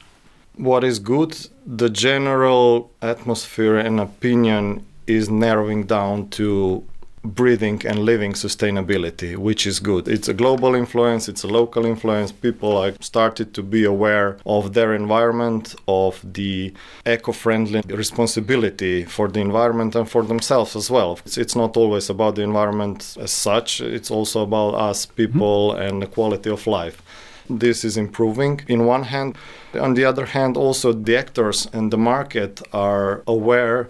What 0.57 0.83
is 0.83 0.99
good, 0.99 1.35
the 1.65 1.89
general 1.89 2.91
atmosphere 3.01 3.77
and 3.77 3.99
opinion 3.99 4.85
is 5.07 5.29
narrowing 5.29 5.85
down 5.85 6.29
to 6.29 6.85
breathing 7.23 7.81
and 7.85 7.99
living 7.99 8.33
sustainability, 8.33 9.35
which 9.37 9.65
is 9.65 9.79
good. 9.79 10.07
It's 10.07 10.27
a 10.27 10.33
global 10.33 10.75
influence, 10.75 11.29
it's 11.29 11.43
a 11.43 11.47
local 11.47 11.85
influence. 11.85 12.31
People 12.31 12.77
are 12.77 12.93
started 12.99 13.53
to 13.53 13.63
be 13.63 13.85
aware 13.85 14.37
of 14.45 14.73
their 14.73 14.93
environment, 14.93 15.73
of 15.87 16.19
the 16.33 16.73
eco-friendly 17.05 17.81
responsibility 17.87 19.05
for 19.05 19.29
the 19.29 19.39
environment 19.39 19.95
and 19.95 20.09
for 20.09 20.23
themselves 20.23 20.75
as 20.75 20.91
well. 20.91 21.17
It's, 21.25 21.37
it's 21.37 21.55
not 21.55 21.77
always 21.77 22.09
about 22.09 22.35
the 22.35 22.43
environment 22.43 23.17
as 23.19 23.31
such, 23.31 23.81
it's 23.81 24.11
also 24.11 24.43
about 24.43 24.75
us 24.75 25.05
people 25.05 25.71
mm-hmm. 25.71 25.81
and 25.81 26.01
the 26.01 26.07
quality 26.07 26.49
of 26.49 26.67
life. 26.67 27.01
This 27.49 27.83
is 27.83 27.97
improving 27.97 28.61
in 28.67 28.85
one 28.85 29.03
hand. 29.03 29.37
On 29.79 29.93
the 29.93 30.05
other 30.05 30.25
hand, 30.25 30.57
also 30.57 30.93
the 30.93 31.17
actors 31.17 31.67
and 31.73 31.91
the 31.91 31.97
market 31.97 32.61
are 32.71 33.23
aware 33.27 33.89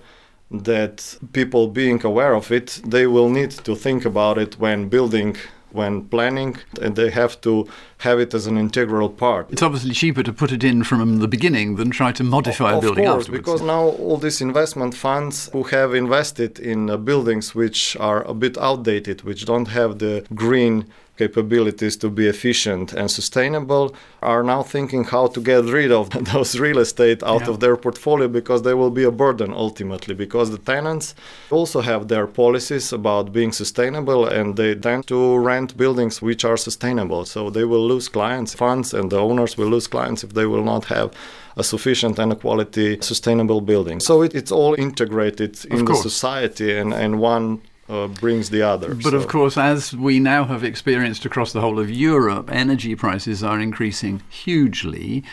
that 0.52 1.18
people 1.34 1.68
being 1.68 2.04
aware 2.06 2.34
of 2.34 2.52
it, 2.52 2.82
they 2.86 3.08
will 3.08 3.30
need 3.30 3.52
to 3.52 3.76
think 3.76 4.06
about 4.06 4.38
it 4.38 4.60
when 4.60 4.89
building 4.89 5.36
when 5.74 6.04
planning 6.06 6.56
and 6.82 6.96
they 6.96 7.10
have 7.10 7.42
to 7.42 7.68
have 8.04 8.20
it 8.20 8.34
as 8.34 8.46
an 8.48 8.58
integral 8.58 9.10
part. 9.10 9.52
It's 9.52 9.66
obviously 9.68 9.94
cheaper 9.94 10.24
to 10.24 10.34
put 10.34 10.52
it 10.52 10.63
in 10.63 10.84
from 10.84 11.20
the 11.24 11.28
beginning 11.28 11.76
than 11.78 11.89
try 11.89 12.12
to 12.20 12.24
modify 12.24 12.72
of 12.74 12.78
a 12.78 12.82
building 12.82 13.06
course, 13.06 13.24
afterwards. 13.24 13.42
because 13.42 13.62
now 13.62 13.84
all 14.04 14.18
these 14.18 14.39
investment 14.42 14.94
funds 14.94 15.50
who 15.54 15.63
have 15.76 15.94
invested 15.94 16.60
in 16.60 16.89
uh, 16.89 16.98
buildings 16.98 17.56
which 17.56 17.96
are 18.10 18.22
a 18.34 18.34
bit 18.34 18.58
outdated, 18.58 19.18
which 19.24 19.46
don't 19.46 19.70
have 19.80 20.00
the 20.00 20.26
green 20.34 20.86
capabilities 21.18 21.96
to 21.96 22.10
be 22.10 22.28
efficient 22.28 22.92
and 22.94 23.10
sustainable 23.12 23.94
are 24.22 24.44
now 24.44 24.63
thinking 24.63 25.04
how 25.04 25.28
to 25.28 25.39
get 25.39 25.63
rid 25.66 25.92
of 25.92 26.10
those 26.32 26.60
real 26.60 26.80
estate 26.80 27.22
out 27.24 27.42
yeah. 27.42 27.50
of 27.50 27.60
their 27.60 27.78
portfolio 27.78 28.28
because 28.28 28.63
they 28.63 28.74
will 28.74 28.89
be 28.89 29.04
a 29.04 29.12
burden 29.12 29.54
ultimately 29.54 30.16
because 30.16 30.50
the 30.50 30.58
tenants 30.58 31.13
also 31.52 31.82
have 31.82 32.08
their 32.08 32.26
policies 32.26 32.92
about 32.92 33.32
being 33.32 33.52
sustainable 33.52 34.26
and 34.26 34.58
they 34.58 34.74
tend 34.74 35.06
to 35.06 35.38
rent 35.38 35.78
buildings 35.78 36.22
which 36.22 36.44
are 36.44 36.58
sustainable 36.58 37.26
so 37.26 37.50
they 37.50 37.63
will 37.63 37.86
lose 37.93 38.08
clients 38.10 38.53
funds 38.53 38.93
and 38.93 39.12
the 39.12 39.19
owners 39.27 39.58
will 39.58 39.71
lose 39.75 39.88
clients 39.88 40.23
if 40.23 40.32
they 40.34 40.45
will 40.45 40.63
not 40.63 40.86
have 40.86 41.10
a 41.56 41.63
sufficient 41.63 42.19
and 42.19 42.32
a 42.32 42.36
quality 42.36 42.97
sustainable 43.01 43.62
building 43.62 43.99
so 43.99 44.21
it, 44.25 44.34
it's 44.34 44.51
all 44.51 44.73
integrated 44.88 45.53
in 45.65 45.86
the 45.86 45.95
society 45.95 46.69
and, 46.77 46.93
and 46.93 47.19
one 47.19 47.62
uh, 47.89 48.08
brings 48.08 48.49
the 48.49 48.62
other. 48.62 48.95
But 48.95 49.12
so. 49.12 49.17
of 49.17 49.27
course, 49.27 49.58
as 49.58 49.93
we 49.93 50.19
now 50.19 50.45
have 50.45 50.63
experienced 50.63 51.25
across 51.25 51.53
the 51.53 51.62
whole 51.62 51.79
of 51.79 51.89
Europe, 51.89 52.49
energy 52.51 52.95
prices 52.95 53.43
are 53.43 53.60
increasing 53.60 54.21
hugely. 54.29 55.23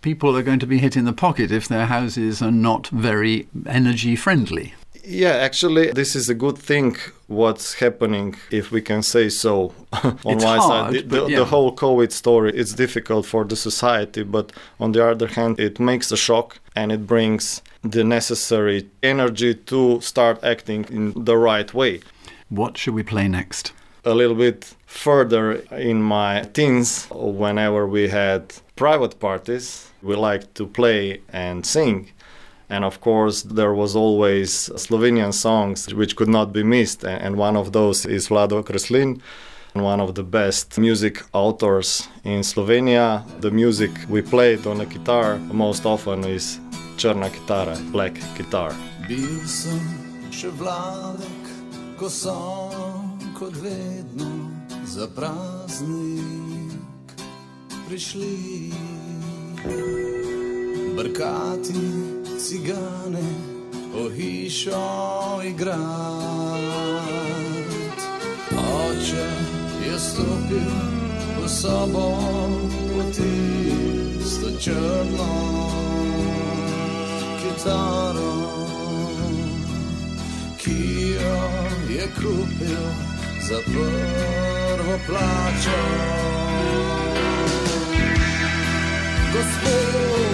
People 0.00 0.36
are 0.36 0.42
going 0.42 0.58
to 0.58 0.66
be 0.66 0.78
hit 0.78 0.96
in 0.96 1.04
the 1.04 1.12
pocket 1.12 1.52
if 1.52 1.68
their 1.68 1.86
houses 1.86 2.42
are 2.42 2.50
not 2.50 2.88
very 2.88 3.48
energy 3.66 4.16
friendly. 4.16 4.74
Yeah, 5.04 5.32
actually, 5.32 5.90
this 5.92 6.14
is 6.14 6.28
a 6.28 6.34
good 6.34 6.56
thing. 6.56 6.96
What's 7.26 7.74
happening, 7.74 8.36
if 8.50 8.70
we 8.70 8.80
can 8.80 9.02
say 9.02 9.28
so, 9.30 9.74
on 10.04 10.18
it's 10.24 10.44
one 10.44 10.58
hard, 10.58 10.62
side, 10.62 10.92
the, 10.92 11.02
the, 11.02 11.26
yeah. 11.26 11.38
the, 11.38 11.44
whole 11.46 11.74
COVID 11.74 12.12
story 12.12 12.52
it's 12.54 12.72
difficult 12.72 13.26
for 13.26 13.44
the 13.44 13.56
society, 13.56 14.22
but 14.22 14.52
on 14.78 14.92
the 14.92 15.04
other 15.04 15.26
hand, 15.26 15.58
it 15.58 15.80
makes 15.80 16.12
a 16.12 16.16
shock 16.16 16.60
and 16.76 16.92
it 16.92 17.06
brings 17.06 17.62
the 17.82 18.04
necessary 18.04 18.88
energy 19.02 19.54
to 19.54 20.00
start 20.00 20.42
acting 20.44 20.84
in 20.88 21.24
the 21.24 21.36
right 21.36 21.74
way. 21.74 22.00
What 22.48 22.78
should 22.78 22.94
we 22.94 23.02
play 23.02 23.28
next? 23.28 23.72
A 24.04 24.14
little 24.14 24.36
bit 24.36 24.74
further 24.86 25.52
in 25.72 26.02
my 26.02 26.42
teens, 26.52 27.06
whenever 27.10 27.86
we 27.86 28.08
had 28.08 28.54
private 28.76 29.18
parties, 29.18 29.88
we 30.02 30.14
liked 30.16 30.54
to 30.56 30.66
play 30.66 31.22
and 31.32 31.64
sing. 31.64 32.10
And 32.72 32.86
of 32.86 33.02
course, 33.02 33.42
there 33.42 33.74
was 33.74 33.94
always 33.94 34.70
Slovenian 34.76 35.34
songs 35.34 35.92
which 35.92 36.16
could 36.16 36.30
not 36.30 36.54
be 36.54 36.62
missed. 36.62 37.04
And 37.04 37.36
one 37.36 37.54
of 37.54 37.72
those 37.72 38.06
is 38.06 38.28
Vlado 38.28 38.64
Kreslin, 38.64 39.20
one 39.74 40.00
of 40.00 40.14
the 40.14 40.22
best 40.22 40.78
music 40.78 41.22
authors 41.34 42.08
in 42.24 42.40
Slovenia. 42.40 43.26
The 43.42 43.50
music 43.50 43.90
we 44.08 44.22
played 44.22 44.66
on 44.66 44.78
the 44.78 44.86
guitar 44.86 45.36
most 45.52 45.84
often 45.84 46.24
is 46.24 46.58
črna 46.96 47.28
kitara, 47.28 47.76
black 47.92 48.14
guitar. 48.38 48.72
Bil 49.06 49.44
sem 49.44 50.32
še 50.32 50.48
vladek, 50.56 51.52
ko 52.00 52.08
sem 52.08 53.20
kot 53.36 53.52
vedno 53.60 54.48
za 54.88 55.12
praznik 55.12 56.72
prišli. 57.84 58.72
Brkati 60.96 62.21
cigane, 62.42 63.28
o 63.94 64.10
hišo 64.10 65.42
igrati. 65.44 65.82
Oče 68.50 69.28
je 69.86 69.98
stopil 69.98 70.72
v 71.42 71.48
sobo, 71.48 72.18
poti 72.94 73.34
sto 74.24 74.50
črno 74.60 75.32
kitaro, 77.42 78.34
ki 80.58 81.14
jo 81.14 81.38
je 81.94 82.06
kupil 82.14 82.84
za 83.48 83.58
prvo 83.66 84.98
plačo. 85.06 85.80
Gospod, 89.32 90.31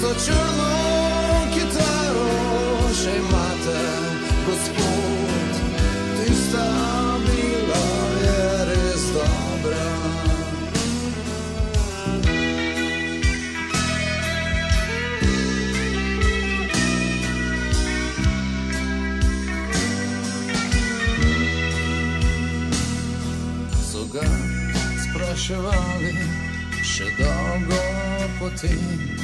Со 0.00 0.14
чорну 0.14 1.54
кітару 1.54 2.28
шеймата 2.94 3.80
Господь, 4.46 5.58
ти 6.16 6.32
сам 6.52 7.22
біла 7.22 7.86
віри 8.20 8.96
з 8.96 9.06
добра. 9.12 9.88
Суга 23.92 24.26
спрашивали, 25.02 26.14
ще 26.82 27.04
довго 27.18 27.82
потім 28.40 29.18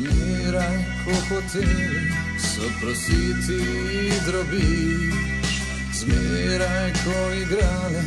zmeraj 0.00 0.78
ko 1.04 1.12
hoteli 1.28 2.12
so 2.38 2.64
prositi 2.80 3.60
drobič, 4.26 5.44
zmeraj 5.92 6.90
ko 7.04 7.16
igrali 7.42 8.04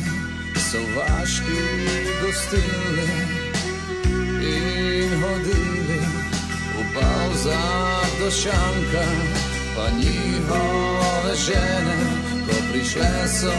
so 0.58 0.80
vaški 0.96 1.62
gostili 2.22 3.08
in 4.42 5.10
hodili 5.22 6.00
v 6.74 6.78
pauza 6.94 7.62
do 8.20 8.30
šanka, 8.30 9.06
pa 9.76 9.86
njihove 9.90 11.34
žene, 11.46 11.98
ko 12.46 12.54
prišle 12.72 13.28
so 13.28 13.54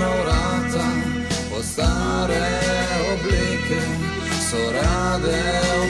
na 0.00 0.10
vrata, 0.20 0.88
po 1.50 1.62
stare 1.62 2.48
oblike 3.12 3.80
so 4.50 4.60
rade 4.72 5.42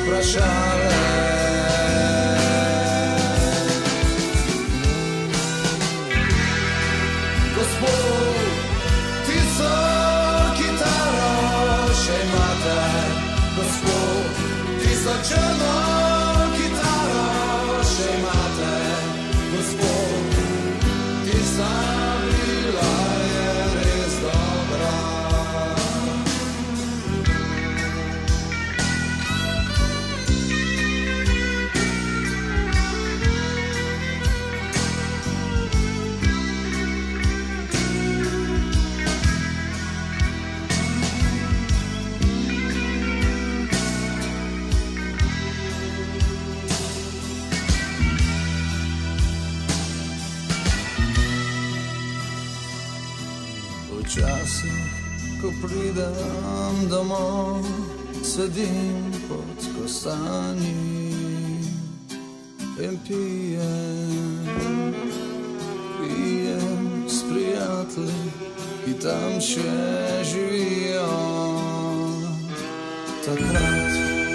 vprašale. 0.02 1.45
Pridem 55.62 56.88
domov, 56.88 57.64
sedim 58.22 59.12
pod 59.28 59.58
kostanji 59.76 61.06
in 62.78 62.98
pijem, 63.08 64.94
pijem 65.98 67.04
s 67.08 67.22
prijatelji, 67.30 68.30
ki 68.84 68.92
tam 69.02 69.40
še 69.40 69.72
živijo. 70.24 71.08
Takrat 73.24 73.92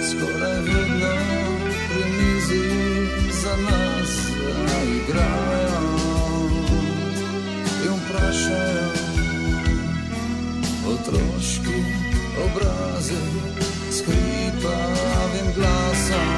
skoraj 0.09 0.59
vedno 0.67 1.13
pri 1.89 2.05
mizi 2.17 2.65
za 3.41 3.55
nas 3.55 4.11
igrajo 4.87 5.60
obrazi 12.45 13.21
s 13.91 14.01
hripavim 14.05 15.47
glasom. 15.55 16.29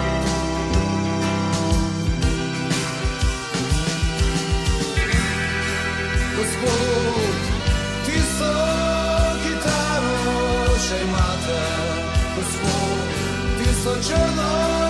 Gospod, 6.37 7.39
tisto 8.05 8.53
kitaro 9.43 10.77
še 10.87 10.97
imate, 11.07 11.61
gospod, 12.35 13.07
tisto 13.59 13.95
črno 14.07 14.82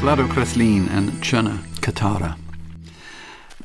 Vlado 0.00 0.26
Kreslin 0.28 0.88
and 0.90 1.10
Churna 1.22 1.58
Katara. 1.80 2.38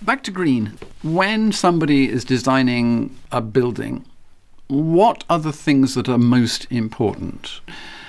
Back 0.01 0.23
to 0.23 0.31
green. 0.31 0.77
When 1.03 1.53
somebody 1.53 2.09
is 2.09 2.25
designing 2.25 3.17
a 3.31 3.39
building, 3.39 4.03
what 4.67 5.23
are 5.29 5.39
the 5.39 5.53
things 5.53 5.95
that 5.95 6.09
are 6.09 6.17
most 6.17 6.67
important? 6.69 7.61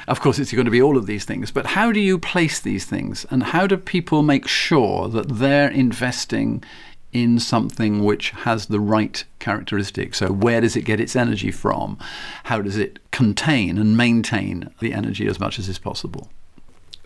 Of 0.08 0.20
course, 0.20 0.40
it's 0.40 0.52
going 0.52 0.64
to 0.64 0.70
be 0.72 0.82
all 0.82 0.96
of 0.96 1.06
these 1.06 1.24
things, 1.24 1.52
but 1.52 1.64
how 1.64 1.92
do 1.92 2.00
you 2.00 2.18
place 2.18 2.58
these 2.58 2.84
things? 2.84 3.24
And 3.30 3.44
how 3.44 3.68
do 3.68 3.76
people 3.76 4.22
make 4.22 4.48
sure 4.48 5.08
that 5.08 5.28
they're 5.28 5.70
investing 5.70 6.64
in 7.12 7.38
something 7.38 8.02
which 8.04 8.30
has 8.30 8.66
the 8.66 8.80
right 8.80 9.24
characteristics? 9.38 10.18
So, 10.18 10.32
where 10.32 10.60
does 10.60 10.76
it 10.76 10.84
get 10.84 11.00
its 11.00 11.16
energy 11.16 11.50
from? 11.50 11.98
How 12.44 12.62
does 12.62 12.76
it 12.76 12.98
contain 13.10 13.78
and 13.78 13.96
maintain 13.96 14.70
the 14.80 14.92
energy 14.92 15.26
as 15.26 15.38
much 15.38 15.58
as 15.58 15.68
is 15.68 15.78
possible? 15.78 16.30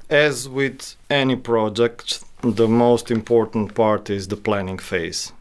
As 0.08 0.48
with 0.48 0.96
any 1.10 1.36
project, 1.36 2.24
the 2.42 2.68
most 2.68 3.10
important 3.10 3.74
part 3.74 4.08
is 4.08 4.28
the 4.28 4.36
planning 4.36 4.78
phase. 4.78 5.32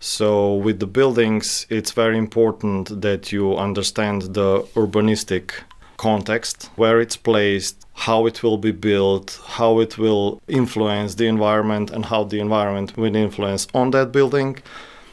So, 0.00 0.54
with 0.54 0.80
the 0.80 0.88
buildings, 0.88 1.66
it's 1.70 1.92
very 1.92 2.18
important 2.18 3.02
that 3.02 3.30
you 3.30 3.56
understand 3.56 4.34
the 4.34 4.62
urbanistic 4.74 5.52
context, 5.96 6.70
where 6.76 7.00
it's 7.00 7.16
placed, 7.16 7.86
how 7.94 8.26
it 8.26 8.42
will 8.42 8.58
be 8.58 8.72
built, 8.72 9.40
how 9.46 9.80
it 9.80 9.98
will 9.98 10.40
influence 10.48 11.14
the 11.16 11.26
environment, 11.26 11.90
and 11.90 12.06
how 12.06 12.24
the 12.24 12.40
environment 12.40 12.96
will 12.96 13.14
influence 13.14 13.66
on 13.74 13.90
that 13.90 14.12
building. 14.12 14.58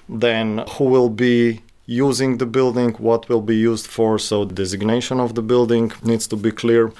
Then, 0.08 0.64
who 0.74 0.86
will 0.86 1.10
be 1.10 1.62
using 1.86 2.38
the 2.38 2.46
building, 2.46 2.92
what 2.94 3.30
will 3.30 3.42
be 3.42 3.56
used 3.56 3.88
for, 3.88 4.20
so 4.20 4.46
designation 4.46 5.20
of 5.20 5.36
the 5.36 5.42
building 5.42 5.92
needs 6.04 6.28
to 6.28 6.36
be 6.36 6.52
clear 6.52 6.92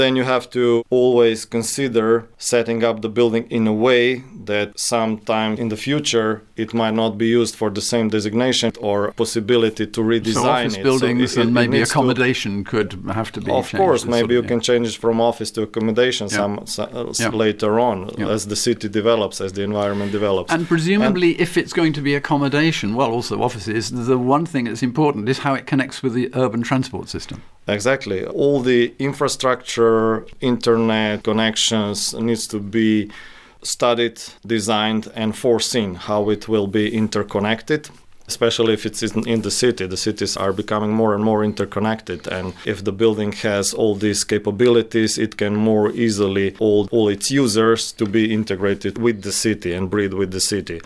then 0.00 0.12
you 0.18 0.24
have 0.34 0.46
to 0.58 0.62
always 0.90 1.38
consider 1.56 2.08
setting 2.52 2.78
up 2.88 2.96
the 3.04 3.08
building 3.18 3.44
in 3.58 3.66
a 3.66 3.76
way 3.86 4.04
that 4.50 4.68
sometime 4.94 5.52
in 5.62 5.68
the 5.68 5.76
future 5.88 6.30
it 6.62 6.70
might 6.80 6.94
not 7.02 7.12
be 7.22 7.26
used 7.40 7.54
for 7.60 7.68
the 7.78 7.84
same 7.92 8.06
designation 8.16 8.68
or 8.88 8.98
possibility 9.24 9.84
to 9.96 10.00
redesign 10.14 10.34
so 10.34 10.50
office 10.50 10.76
it. 10.76 10.82
buildings 10.88 11.30
it- 11.36 11.38
it 11.38 11.42
and 11.42 11.54
maybe 11.58 11.76
needs 11.78 11.88
to- 11.90 11.92
accommodation 11.94 12.52
could 12.72 12.90
have 13.20 13.30
to 13.36 13.40
be 13.46 13.50
of 13.62 13.66
course, 13.82 14.02
maybe 14.04 14.20
sort 14.20 14.30
you 14.36 14.40
of- 14.42 14.46
can 14.52 14.60
change 14.70 14.86
it 14.92 14.96
from 15.04 15.16
office 15.30 15.50
to 15.56 15.60
accommodation 15.68 16.24
Yeah. 16.30 16.36
some, 16.40 16.54
so- 16.74 16.88
uh, 16.98 17.12
Yeah. 17.22 17.28
later 17.46 17.72
on 17.88 17.96
Yeah. 18.18 18.34
as 18.34 18.40
the 18.52 18.56
city 18.68 18.88
develops, 19.00 19.36
as 19.46 19.50
the 19.56 19.62
environment 19.70 20.10
develops. 20.18 20.50
And 20.54 20.62
presumably, 20.74 21.30
if 21.46 21.52
it's 21.60 21.72
going 21.80 21.92
to 21.98 22.02
be 22.08 22.12
accommodation, 22.22 22.88
well, 22.98 23.10
also 23.18 23.34
offices, 23.48 23.82
the 24.10 24.18
one 24.36 24.44
thing 24.52 24.64
that's 24.66 24.82
important 24.92 25.28
is 25.32 25.38
how 25.46 25.52
it 25.60 25.64
connects 25.72 25.98
with 26.02 26.12
the 26.18 26.26
urban 26.44 26.62
transport 26.70 27.08
system. 27.16 27.38
Exactly. 27.70 28.24
All 28.24 28.60
the 28.60 28.94
infrastructure, 28.98 30.26
internet 30.40 31.22
connections 31.22 32.14
needs 32.14 32.46
to 32.48 32.58
be 32.58 33.10
studied, 33.62 34.20
designed, 34.44 35.10
and 35.14 35.36
foreseen 35.36 35.94
how 35.94 36.30
it 36.30 36.48
will 36.48 36.66
be 36.66 36.94
interconnected. 36.94 37.88
Especially 38.26 38.74
if 38.74 38.86
it's 38.86 39.02
in, 39.02 39.42
the 39.42 39.50
city, 39.50 39.86
the 39.86 39.96
cities 39.96 40.36
are 40.36 40.52
becoming 40.52 40.92
more 40.92 41.14
and 41.16 41.24
more 41.24 41.42
interconnected. 41.44 42.28
And 42.28 42.54
if 42.64 42.84
the 42.84 42.92
building 42.92 43.32
has 43.32 43.74
all 43.74 43.96
these 43.96 44.22
capabilities, 44.22 45.18
it 45.18 45.36
can 45.36 45.56
more 45.56 45.90
easily 45.90 46.54
all, 46.60 46.88
all 46.92 47.08
its 47.08 47.32
users 47.32 47.90
to 47.92 48.06
be 48.06 48.32
integrated 48.32 48.98
with 48.98 49.22
the 49.22 49.32
city 49.32 49.72
and 49.72 49.90
breed 49.90 50.14
with 50.14 50.30
the 50.30 50.40
city. 50.40 50.80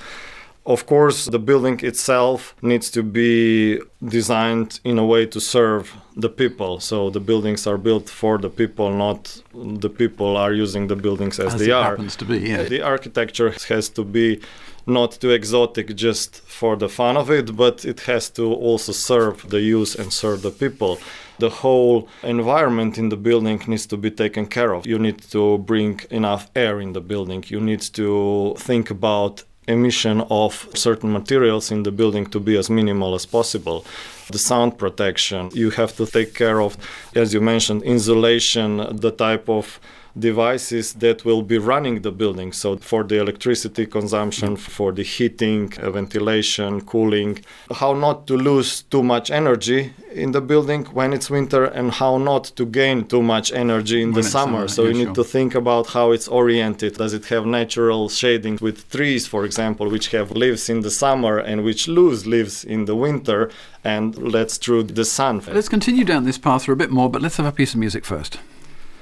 Of 0.67 0.87
course, 0.87 1.27
the 1.27 1.39
building 1.39 1.79
itself 1.83 2.55
needs 2.63 2.89
to 2.91 3.03
be 3.03 3.81
designed 4.03 4.81
in 4.83 4.99
a 4.99 5.05
way 5.05 5.27
to 5.27 5.39
serve 5.41 5.93
the 6.17 6.31
people. 6.31 6.81
So 6.81 7.11
the 7.11 7.21
buildings 7.21 7.67
are 7.67 7.77
built 7.77 8.09
for 8.09 8.39
the 8.39 8.49
people, 8.49 8.91
not 8.91 9.43
the 9.53 9.91
people 9.91 10.39
are 10.39 10.55
using 10.55 10.87
the 10.87 10.97
buildings 10.97 11.39
as, 11.39 11.53
As 11.55 11.61
they 11.61 11.69
it 11.69 11.73
are. 11.73 11.91
happens 11.91 12.17
to 12.17 12.25
be, 12.25 12.39
yeah. 12.39 12.63
The 12.63 12.81
architecture 12.81 13.53
has 13.69 13.91
to 13.91 14.05
be 14.05 14.41
not 14.87 15.13
too 15.21 15.31
exotic 15.31 15.95
just 15.97 16.41
for 16.41 16.77
the 16.77 16.89
fun 16.89 17.17
of 17.19 17.31
it, 17.31 17.55
but 17.57 17.85
it 17.85 18.01
has 18.01 18.31
to 18.31 18.45
also 18.55 18.93
serve 18.93 19.49
the 19.51 19.61
use 19.61 19.95
and 19.95 20.11
serve 20.13 20.41
the 20.43 20.51
people. 20.51 20.99
The 21.39 21.51
whole 21.51 22.09
environment 22.23 22.97
in 22.97 23.09
the 23.11 23.17
building 23.17 23.61
needs 23.67 23.87
to 23.87 23.97
be 23.99 24.11
taken 24.11 24.47
care 24.47 24.73
of. 24.73 24.87
You 24.87 24.99
need 24.99 25.21
to 25.33 25.59
bring 25.59 26.01
enough 26.11 26.51
air 26.55 26.81
in 26.81 26.93
the 26.93 27.01
building. 27.01 27.45
You 27.49 27.61
need 27.61 27.81
to 27.95 28.55
think 28.59 28.91
about 28.91 29.43
emission 29.67 30.21
of 30.31 30.69
certain 30.75 31.13
materials 31.13 31.71
in 31.71 31.83
the 31.83 31.93
building 31.93 32.27
to 32.27 32.41
be 32.41 32.57
as 32.57 32.69
minimal 32.69 33.15
as 33.15 33.27
possible. 33.27 33.85
The 34.31 34.39
sound 34.39 34.79
protection, 34.79 35.51
you 35.53 35.71
have 35.71 35.97
to 35.97 36.07
take 36.07 36.35
care 36.35 36.61
of, 36.61 36.77
as 37.15 37.35
you 37.35 37.41
mentioned, 37.41 37.83
insulation, 37.83 38.97
the 39.01 39.11
type 39.11 39.49
of 39.49 39.81
devices 40.19 40.95
that 40.95 41.25
will 41.25 41.43
be 41.43 41.59
running 41.59 42.03
the 42.03 42.13
building. 42.13 42.53
So, 42.53 42.77
for 42.77 43.03
the 43.05 43.21
electricity 43.21 43.87
consumption, 43.87 44.57
for 44.57 44.93
the 44.93 45.03
heating, 45.03 45.73
uh, 45.81 45.91
ventilation, 45.91 46.81
cooling, 46.83 47.39
how 47.75 47.93
not 47.95 48.27
to 48.29 48.37
lose 48.37 48.83
too 48.83 49.03
much 49.03 49.31
energy 49.31 49.93
in 50.13 50.33
the 50.33 50.41
building 50.41 50.85
when 50.87 51.13
it's 51.13 51.29
winter, 51.31 51.65
and 51.65 51.91
how 51.91 52.19
not 52.19 52.45
to 52.57 52.65
gain 52.65 53.07
too 53.07 53.23
much 53.23 53.53
energy 53.53 54.03
in 54.03 54.13
When 54.13 54.23
the 54.23 54.29
summer. 54.29 54.45
summer, 54.45 54.69
So, 54.69 54.83
yeah, 54.83 54.89
you 54.91 54.95
need 54.99 55.05
sure. 55.15 55.15
to 55.15 55.25
think 55.25 55.55
about 55.55 55.89
how 55.89 56.13
it's 56.13 56.29
oriented. 56.29 56.95
Does 56.97 57.13
it 57.13 57.25
have 57.27 57.45
natural 57.47 58.09
shading 58.09 58.59
with 58.61 58.89
trees, 58.91 59.27
for 59.27 59.45
example, 59.45 59.91
which 59.91 60.09
have 60.09 60.31
leaves 60.31 60.69
in 60.69 60.81
the 60.83 60.91
summer 60.91 61.39
and 61.39 61.65
which 61.65 61.89
lose 61.89 62.27
leaves 62.27 62.65
in 62.65 62.85
the 62.85 62.95
winter 62.95 63.51
and 63.83 64.17
lets 64.17 64.59
through 64.59 64.85
the 64.85 65.05
sun? 65.05 65.43
Let's 65.53 65.69
continue 65.69 66.05
down 66.05 66.25
this 66.25 66.39
path 66.39 66.65
for 66.65 66.73
a 66.73 66.77
bit 66.77 66.91
more, 66.91 67.11
but 67.11 67.21
let's 67.23 67.37
have 67.39 67.47
a 67.47 67.53
piece 67.53 67.75
of 67.75 67.81
music 67.81 68.05
first. 68.05 68.39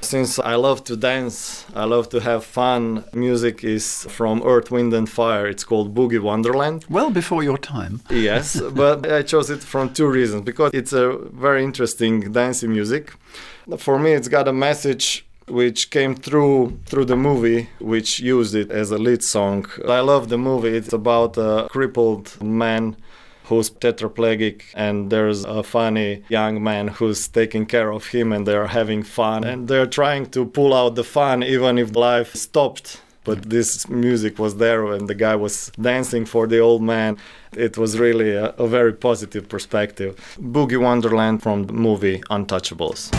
Since 0.03 0.39
I 0.39 0.57
love 0.57 0.85
to 0.85 0.97
dance, 0.97 1.65
I 1.75 1.85
love 1.85 2.09
to 2.11 2.21
have 2.21 2.45
fun. 2.45 3.05
Music 3.15 3.65
is 3.65 4.05
from 4.11 4.43
Earth, 4.45 4.71
Wind, 4.71 4.93
and 4.93 5.09
Fire. 5.09 5.47
It's 5.47 5.65
called 5.65 5.95
Boogie 5.95 6.21
Wonderland. 6.21 6.85
Well 6.91 7.11
before 7.11 7.43
your 7.43 7.57
time. 7.57 8.03
Yes, 8.11 8.61
but 8.75 9.11
I 9.11 9.23
chose 9.23 9.49
it 9.49 9.63
from 9.63 9.95
two 9.95 10.07
reasons 10.09 10.43
because 10.45 10.73
it's 10.75 10.93
a 10.93 11.17
very 11.33 11.65
interesting 11.65 12.33
dancing 12.33 12.73
music. 12.73 13.15
For 13.79 13.99
me, 13.99 14.13
it's 14.13 14.29
got 14.29 14.49
a 14.49 14.53
message 14.53 15.25
which 15.49 15.91
came 15.91 16.15
through 16.15 16.79
through 16.87 17.05
the 17.05 17.17
movie 17.17 17.69
which 17.81 18.21
used 18.21 18.55
it 18.55 18.71
as 18.71 18.91
a 18.91 18.99
lead 18.99 19.23
song. 19.23 19.67
I 19.89 20.01
love 20.01 20.29
the 20.29 20.39
movie. 20.39 20.77
It's 20.77 20.93
about 20.93 21.37
a 21.37 21.69
crippled 21.71 22.41
man 22.43 22.97
who's 23.45 23.71
tetraplegic 23.71 24.63
and 24.75 25.11
there's 25.11 25.45
a 25.45 25.63
funny 25.63 26.23
young 26.29 26.63
man 26.63 26.89
who's 26.89 27.29
taking 27.29 27.67
care 27.67 27.93
of 27.93 28.07
him 28.07 28.33
and 28.33 28.47
they're 28.47 28.69
having 28.69 29.03
fun 29.03 29.45
and 29.45 29.69
they're 29.69 29.87
trying 29.87 30.27
to 30.27 30.45
pull 30.47 30.73
out 30.75 30.95
the 30.95 31.05
fun 31.05 31.43
even 31.43 31.79
if 31.79 31.95
life 31.97 32.35
stopped. 32.35 33.01
But 33.25 33.51
this 33.51 33.89
music 33.89 34.41
was 34.41 34.57
there 34.57 34.85
and 34.93 35.09
the 35.09 35.15
guy 35.15 35.37
was 35.37 35.71
dancing 35.81 36.25
for 36.25 36.49
the 36.49 36.59
old 36.59 36.83
man. 36.83 37.19
It 37.57 37.79
was 37.79 37.97
really 37.97 38.33
a, 38.33 38.47
a 38.59 38.67
very 38.67 38.93
positive 38.93 39.49
perspective. 39.49 40.37
Boogie 40.41 40.81
wonderland 40.81 41.41
from 41.41 41.65
the 41.65 41.73
movie 41.73 42.19
untouchables 42.31 43.13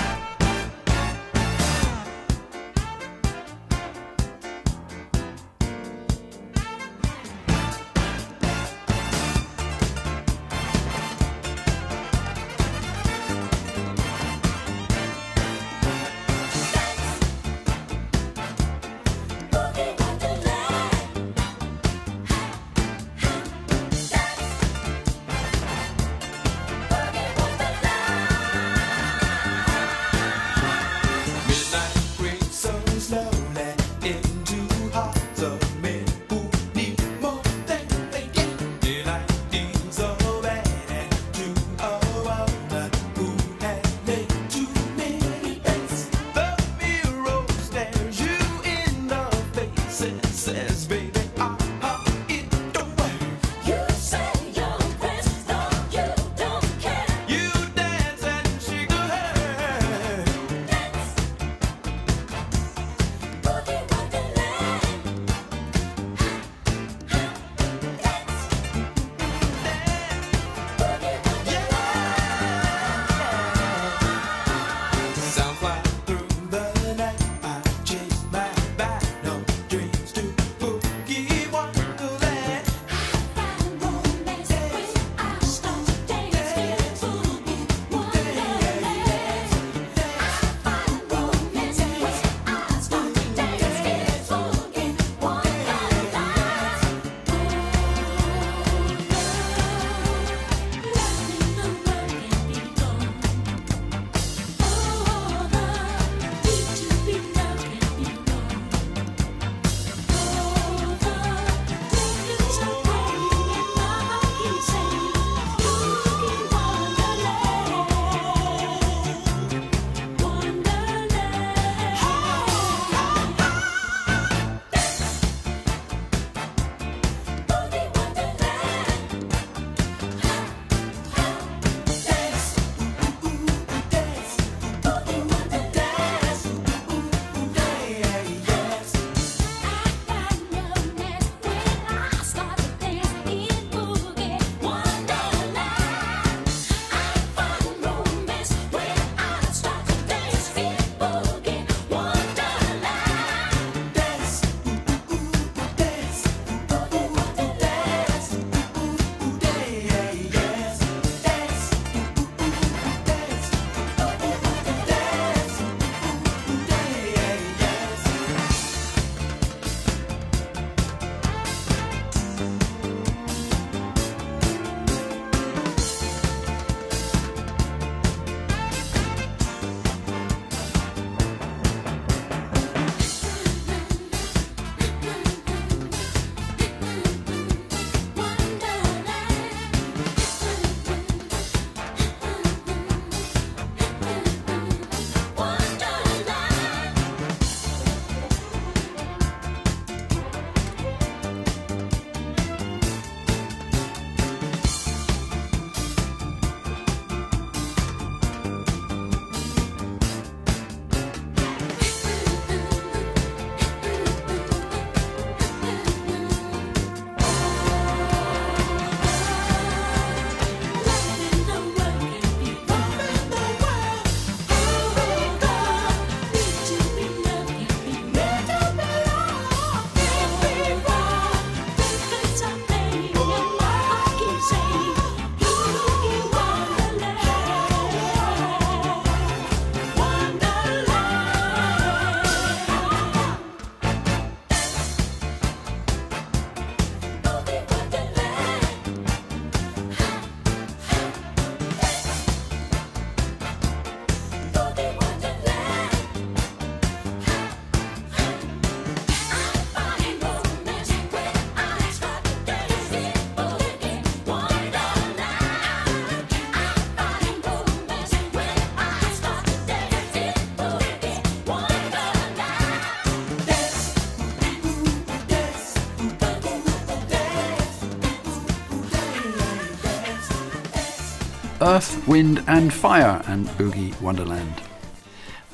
Wind 282.07 282.43
and 282.47 282.73
Fire 282.73 283.21
and 283.27 283.47
Boogie 283.49 283.99
Wonderland. 284.01 284.61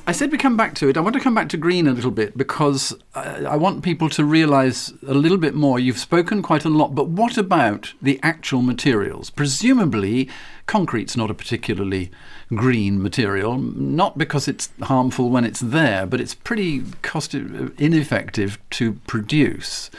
I 0.08 0.12
said 0.12 0.32
we 0.32 0.40
come 0.40 0.58
back 0.58 0.74
to 0.76 0.90
it. 0.90 0.98
I 0.98 1.02
want 1.02 1.14
to 1.14 1.20
come 1.20 1.36
back 1.36 1.50
to 1.50 1.58
green 1.58 1.86
a 1.86 1.94
little 1.94 2.10
bit 2.10 2.36
because 2.36 2.98
I, 3.14 3.46
I 3.46 3.56
want 3.56 3.84
people 3.84 4.10
to 4.10 4.26
realize 4.26 4.92
a 5.08 5.14
little 5.14 5.38
bit 5.38 5.54
more. 5.54 5.80
You've 5.80 6.00
spoken 6.00 6.42
quite 6.42 6.66
a 6.66 6.70
lot, 6.70 6.96
but 6.96 7.10
what 7.10 7.38
about 7.38 7.94
the 8.02 8.20
actual 8.24 8.64
materials? 8.64 9.30
Presumably, 9.30 10.28
concrete's 10.66 11.16
not 11.16 11.30
a 11.30 11.36
particularly 11.36 12.10
green 12.50 13.00
material, 13.04 13.60
not 13.60 14.18
because 14.18 14.48
it's 14.48 14.70
harmful 14.82 15.30
when 15.30 15.46
it's 15.46 15.60
there, 15.60 16.08
but 16.08 16.20
it's 16.20 16.34
pretty 16.34 16.86
cost 17.04 17.36
uh, 17.36 17.70
ineffective 17.78 18.58
to 18.72 18.94
produce. 19.06 19.92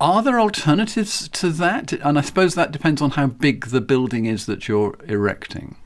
Are 0.00 0.22
there 0.22 0.40
alternatives 0.40 1.28
to 1.28 1.50
that? 1.50 1.92
And 1.92 2.18
I 2.18 2.22
suppose 2.22 2.54
that 2.54 2.72
depends 2.72 3.02
on 3.02 3.10
how 3.10 3.26
big 3.26 3.66
the 3.66 3.82
building 3.82 4.24
is 4.24 4.46
that 4.46 4.66
you're 4.66 4.96
erecting. 5.06 5.76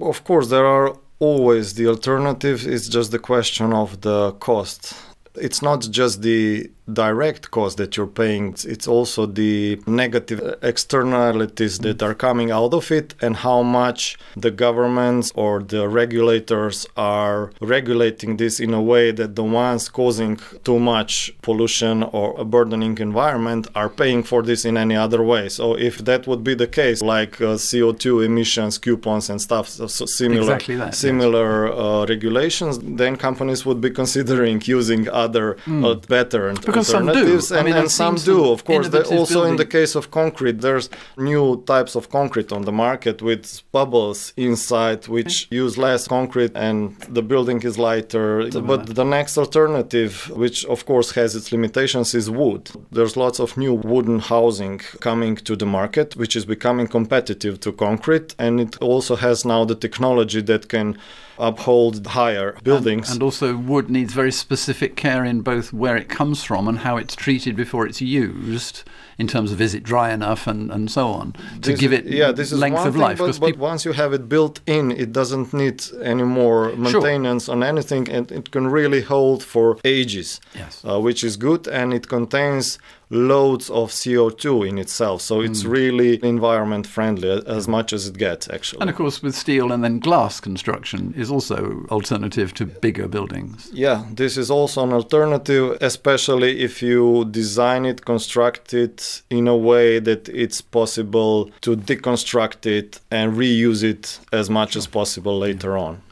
Of 0.00 0.24
course, 0.24 0.48
there 0.48 0.66
are 0.66 0.96
always 1.20 1.74
the 1.74 1.86
alternative. 1.86 2.66
It's 2.66 2.88
just 2.88 3.12
the 3.12 3.18
question 3.18 3.72
of 3.72 4.00
the 4.00 4.32
cost. 4.32 4.94
It's 5.36 5.62
not 5.62 5.86
just 5.90 6.22
the 6.22 6.70
direct 6.92 7.50
cost 7.50 7.76
that 7.78 7.96
you're 7.96 8.06
paying, 8.06 8.54
it's 8.64 8.86
also 8.86 9.26
the 9.26 9.80
negative 9.86 10.58
externalities 10.62 11.78
that 11.78 12.02
are 12.02 12.14
coming 12.14 12.50
out 12.50 12.74
of 12.74 12.90
it 12.90 13.14
and 13.20 13.36
how 13.36 13.62
much 13.62 14.18
the 14.36 14.50
governments 14.50 15.32
or 15.34 15.62
the 15.62 15.88
regulators 15.88 16.86
are 16.96 17.52
regulating 17.60 18.36
this 18.36 18.60
in 18.60 18.74
a 18.74 18.82
way 18.82 19.10
that 19.10 19.34
the 19.34 19.44
ones 19.44 19.88
causing 19.88 20.38
too 20.64 20.78
much 20.78 21.32
pollution 21.42 22.02
or 22.02 22.38
a 22.38 22.44
burdening 22.44 22.98
environment 22.98 23.66
are 23.74 23.88
paying 23.88 24.22
for 24.22 24.42
this 24.42 24.64
in 24.64 24.76
any 24.76 24.96
other 24.96 25.22
way. 25.22 25.48
So 25.48 25.74
if 25.74 25.98
that 26.04 26.26
would 26.26 26.44
be 26.44 26.54
the 26.54 26.66
case, 26.66 27.00
like 27.00 27.40
uh, 27.40 27.54
CO2 27.54 28.24
emissions, 28.24 28.78
coupons 28.78 29.30
and 29.30 29.40
stuff, 29.40 29.68
so, 29.68 29.86
similar, 29.86 30.42
Exactly 30.42 30.76
that, 30.76 30.94
similar 30.94 31.72
uh, 31.72 32.06
regulations, 32.06 32.78
then 32.82 33.16
companies 33.16 33.64
would 33.64 33.80
be 33.80 33.90
considering 33.90 34.60
using 34.64 35.08
other 35.08 35.56
uh, 35.66 35.94
better 35.94 36.48
and 36.48 36.73
Because 36.74 36.88
some 36.88 37.06
do. 37.06 37.10
alternatives, 37.10 37.52
I 37.52 37.58
and, 37.58 37.66
mean, 37.66 37.76
and 37.76 37.90
some 37.90 38.16
do, 38.16 38.50
of 38.54 38.64
course. 38.64 38.88
Also, 39.18 39.44
in 39.44 39.56
the 39.56 39.66
case 39.66 39.94
of 39.94 40.10
concrete, 40.10 40.60
there's 40.60 40.88
new 41.16 41.62
types 41.72 41.94
of 41.94 42.10
concrete 42.10 42.50
on 42.52 42.62
the 42.62 42.72
market 42.72 43.22
with 43.22 43.62
bubbles 43.72 44.32
inside, 44.36 45.00
which 45.16 45.48
use 45.50 45.78
less 45.78 46.08
concrete, 46.08 46.52
and 46.54 46.76
the 47.16 47.22
building 47.22 47.60
is 47.62 47.78
lighter. 47.78 48.28
But 48.72 48.94
the 49.00 49.04
next 49.04 49.38
alternative, 49.38 50.30
which 50.44 50.64
of 50.66 50.86
course 50.86 51.12
has 51.12 51.34
its 51.38 51.52
limitations, 51.52 52.14
is 52.14 52.30
wood. 52.30 52.70
There's 52.90 53.16
lots 53.16 53.38
of 53.44 53.56
new 53.56 53.74
wooden 53.74 54.18
housing 54.18 54.78
coming 55.08 55.36
to 55.48 55.54
the 55.56 55.66
market, 55.66 56.16
which 56.16 56.34
is 56.36 56.44
becoming 56.44 56.86
competitive 56.88 57.60
to 57.60 57.72
concrete, 57.72 58.34
and 58.38 58.60
it 58.60 58.76
also 58.80 59.16
has 59.16 59.44
now 59.44 59.64
the 59.64 59.74
technology 59.86 60.40
that 60.42 60.68
can 60.68 60.98
uphold 61.38 62.06
higher 62.06 62.56
buildings. 62.62 63.10
And 63.10 63.22
also, 63.22 63.56
wood 63.56 63.90
needs 63.90 64.12
very 64.12 64.32
specific 64.32 64.96
care 64.96 65.24
in 65.24 65.40
both 65.40 65.72
where 65.72 65.96
it 65.96 66.08
comes 66.08 66.44
from 66.44 66.68
and 66.68 66.78
how 66.80 66.96
it's 66.96 67.16
treated 67.16 67.56
before 67.56 67.86
it's 67.86 68.00
used, 68.00 68.82
in 69.18 69.26
terms 69.28 69.52
of 69.52 69.60
is 69.60 69.74
it 69.74 69.82
dry 69.82 70.12
enough 70.12 70.46
and, 70.46 70.70
and 70.70 70.90
so 70.90 71.08
on, 71.08 71.32
to 71.62 71.70
This 71.70 71.80
give 71.80 71.92
it 71.92 72.06
yeah, 72.06 72.32
this 72.32 72.52
is 72.52 72.58
length 72.58 72.76
one 72.76 72.88
of 72.88 72.94
thing, 72.94 73.02
life. 73.02 73.18
But, 73.18 73.40
but 73.40 73.56
once 73.56 73.84
you 73.84 73.92
have 73.92 74.12
it 74.12 74.28
built 74.28 74.60
in, 74.66 74.90
it 74.90 75.12
doesn't 75.12 75.52
need 75.52 75.82
any 76.02 76.24
more 76.24 76.74
maintenance 76.76 77.48
on 77.48 77.62
anything, 77.62 78.08
and 78.08 78.30
it 78.32 78.50
can 78.50 78.66
really 78.68 79.02
hold 79.02 79.42
for 79.42 79.78
ages. 79.84 80.40
Yes. 80.54 80.82
uh, 80.84 81.00
which 81.00 81.22
is 81.24 81.36
good, 81.36 81.66
and 81.68 81.92
it 81.92 82.08
contains 82.08 82.78
loads 83.14 83.70
of 83.70 83.90
CO2 83.90 84.68
in 84.68 84.78
itself, 84.78 85.22
so 85.22 85.40
it's 85.40 85.62
hmm. 85.62 85.70
really 85.70 86.24
environment 86.24 86.86
friendly 86.86 87.42
as 87.46 87.68
much 87.68 87.92
as 87.92 88.08
it 88.08 88.18
gets 88.18 88.48
actually. 88.50 88.80
and 88.80 88.90
of 88.90 88.96
course, 88.96 89.22
with 89.22 89.34
steel 89.34 89.72
and 89.72 89.82
then 89.82 89.98
glass 89.98 90.40
construction 90.40 91.14
is 91.16 91.30
also 91.30 91.86
alternative 91.90 92.52
to 92.54 92.66
bigger 92.66 93.08
buildings. 93.08 93.70
Yeah, 93.72 94.04
this 94.10 94.36
is 94.36 94.50
also 94.50 94.82
an 94.82 94.92
alternative, 94.92 95.78
especially 95.80 96.60
if 96.60 96.82
you 96.82 97.24
design 97.30 97.84
it, 97.86 98.04
construct 98.04 98.74
it 98.74 99.22
in 99.30 99.48
a 99.48 99.56
way 99.56 99.98
that 100.00 100.28
it's 100.28 100.60
possible 100.60 101.50
to 101.60 101.76
deconstruct 101.76 102.66
it 102.66 103.00
and 103.10 103.34
reuse 103.34 103.82
it 103.82 104.20
as 104.32 104.50
much 104.50 104.76
as 104.76 104.86
possible 104.86 105.38
later 105.38 105.78
on. 105.78 106.02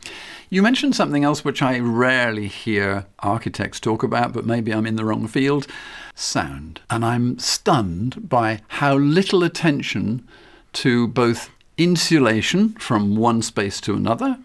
You 0.50 0.62
mentioned 0.62 0.94
something 0.94 1.24
else 1.24 1.44
which 1.46 1.62
I 1.62 1.78
rarely 1.78 2.46
hear 2.46 3.06
architects 3.20 3.80
talk 3.80 4.02
about, 4.02 4.34
but 4.34 4.44
maybe 4.44 4.70
I'm 4.70 4.86
in 4.86 4.96
the 4.96 5.04
wrong 5.04 5.26
field 5.26 5.66
sound. 6.14 6.80
And 6.90 7.04
I'm 7.04 7.38
stunned 7.38 8.28
by 8.28 8.60
how 8.68 8.96
little 8.96 9.42
attention 9.42 10.26
to 10.74 11.08
both 11.08 11.50
insulation 11.78 12.74
from 12.74 13.16
one 13.16 13.42
space 13.42 13.80
to 13.80 13.94
another 13.94 14.38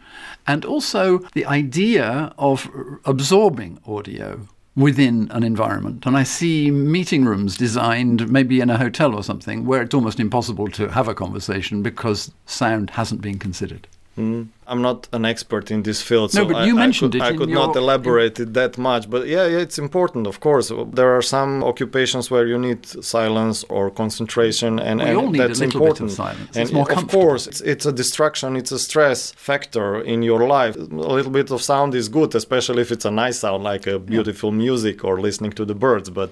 and 0.46 0.64
also 0.64 1.20
the 1.34 1.46
idea 1.46 2.34
of 2.38 2.70
absorbing 3.06 3.80
audio 3.86 4.48
within 4.76 5.30
an 5.32 5.44
environment. 5.44 6.06
And 6.06 6.16
I 6.16 6.24
see 6.24 6.70
meeting 6.72 7.26
rooms 7.26 7.58
designed 7.58 8.32
maybe 8.32 8.62
in 8.62 8.70
a 8.70 8.78
hotel 8.78 9.16
or 9.16 9.24
something 9.24 9.66
where 9.66 9.82
it's 9.82 9.96
almost 9.96 10.20
impossible 10.20 10.68
to 10.70 10.90
have 10.90 11.08
a 11.08 11.16
conversation 11.16 11.82
because 11.82 12.32
sound 12.46 12.92
hasn't 12.92 13.22
been 13.22 13.40
considered. 13.40 13.88
Mm. 14.18 14.48
I'm 14.70 14.82
not 14.82 15.08
an 15.14 15.24
expert 15.26 15.72
in 15.72 15.84
this 15.84 16.02
field, 16.02 16.34
No, 16.34 16.42
so 16.42 16.46
but 16.50 16.56
I, 16.58 16.66
you 16.66 16.76
I 16.78 16.80
mentioned 16.86 17.12
could, 17.14 17.22
it 17.22 17.26
I 17.26 17.38
could 17.38 17.50
not 17.50 17.74
your- 17.76 17.84
elaborate 17.84 18.40
it 18.40 18.54
that 18.56 18.78
much. 18.78 19.10
But 19.10 19.28
yeah, 19.28 19.46
yeah, 19.46 19.60
it's 19.60 19.78
important, 19.80 20.28
of 20.28 20.40
course. 20.40 20.72
There 21.00 21.12
are 21.16 21.22
some 21.22 21.64
occupations 21.64 22.30
where 22.32 22.46
you 22.48 22.58
need 22.58 22.86
silence 23.04 23.64
or 23.70 23.90
concentration, 23.92 24.80
and, 24.80 25.00
We 25.00 25.06
and 25.08 25.18
all 25.18 25.30
need 25.32 25.40
a 25.42 25.48
that's 25.48 25.60
little 25.60 25.80
bit 25.82 25.90
of 25.92 26.02
important. 26.02 26.12
silence. 26.12 26.56
And 26.58 26.64
It's 26.64 26.74
more 26.74 26.92
of 26.92 27.08
course, 27.08 27.48
it's, 27.48 27.62
it's 27.62 27.86
a 27.86 27.94
distraction, 27.94 28.56
it's 28.58 28.72
a 28.72 28.80
stress 28.80 29.32
factor 29.34 30.02
in 30.02 30.24
your 30.24 30.48
life. 30.48 30.76
A 30.76 30.80
little 31.18 31.32
bit 31.32 31.52
of 31.52 31.62
sound 31.62 31.94
is 31.96 32.10
good, 32.10 32.34
especially 32.36 32.82
if 32.82 32.92
it's 32.92 33.06
a 33.06 33.12
nice 33.12 33.40
sound, 33.40 33.64
like 33.64 33.86
a 33.88 34.00
beautiful 34.00 34.52
music 34.52 35.04
or 35.06 35.22
listening 35.22 35.52
to 35.60 35.64
the 35.66 35.76
birds. 35.76 36.10
But 36.10 36.30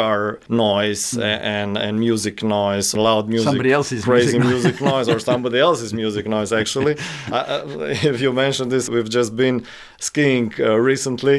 car 0.00 0.38
noise 0.48 1.02
a- 1.16 1.40
and 1.56 1.70
and 1.86 1.94
music 2.08 2.36
noise, 2.42 2.88
loud 3.08 3.24
music. 3.28 3.48
Somebody 3.50 3.72
else's 3.78 4.04
crazy 4.04 4.38
music 4.38 4.52
music 4.54 4.76
noise, 4.92 5.08
or 5.14 5.18
somebody 5.30 5.58
else's 5.68 5.92
music 6.02 6.24
noise. 6.36 6.50
Actually, 6.62 6.94
uh, 7.32 7.62
if 8.10 8.20
you 8.24 8.30
mentioned 8.44 8.70
this, 8.74 8.84
we've 8.94 9.12
just 9.18 9.32
been 9.44 9.56
skiing 10.08 10.46
uh, 10.60 10.74
recently. 10.92 11.38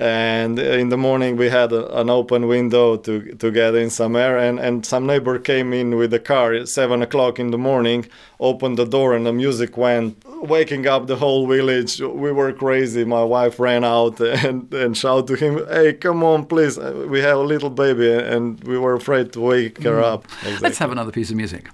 And 0.00 0.60
in 0.60 0.90
the 0.90 0.96
morning, 0.96 1.36
we 1.36 1.48
had 1.48 1.72
a, 1.72 2.00
an 2.00 2.08
open 2.08 2.46
window 2.46 2.96
to 2.98 3.34
to 3.34 3.50
get 3.50 3.74
in 3.74 3.90
some 3.90 4.14
air, 4.14 4.38
and, 4.38 4.60
and 4.60 4.86
some 4.86 5.06
neighbor 5.06 5.40
came 5.40 5.72
in 5.72 5.96
with 5.96 6.14
a 6.14 6.20
car 6.20 6.54
at 6.54 6.68
seven 6.68 7.02
o'clock 7.02 7.40
in 7.40 7.50
the 7.50 7.58
morning, 7.58 8.06
opened 8.38 8.78
the 8.78 8.84
door, 8.84 9.12
and 9.16 9.26
the 9.26 9.32
music 9.32 9.76
went, 9.76 10.24
waking 10.40 10.86
up 10.86 11.08
the 11.08 11.16
whole 11.16 11.48
village. 11.48 12.00
We 12.00 12.30
were 12.30 12.52
crazy. 12.52 13.04
My 13.04 13.24
wife 13.24 13.58
ran 13.58 13.82
out 13.82 14.20
and, 14.44 14.72
and 14.72 14.96
shouted 14.96 15.26
to 15.28 15.34
him, 15.34 15.66
"Hey, 15.66 15.94
come 15.94 16.22
on, 16.22 16.46
please! 16.46 16.78
We 16.78 17.18
have 17.20 17.38
a 17.38 17.42
little 17.42 17.70
baby," 17.70 18.12
and 18.12 18.62
we 18.62 18.78
were 18.78 18.94
afraid 18.94 19.32
to 19.32 19.40
wake 19.40 19.82
her 19.82 20.00
mm. 20.00 20.12
up. 20.12 20.28
Let's 20.60 20.78
have 20.78 20.92
another 20.92 21.10
piece 21.10 21.30
of 21.30 21.36
music. 21.36 21.70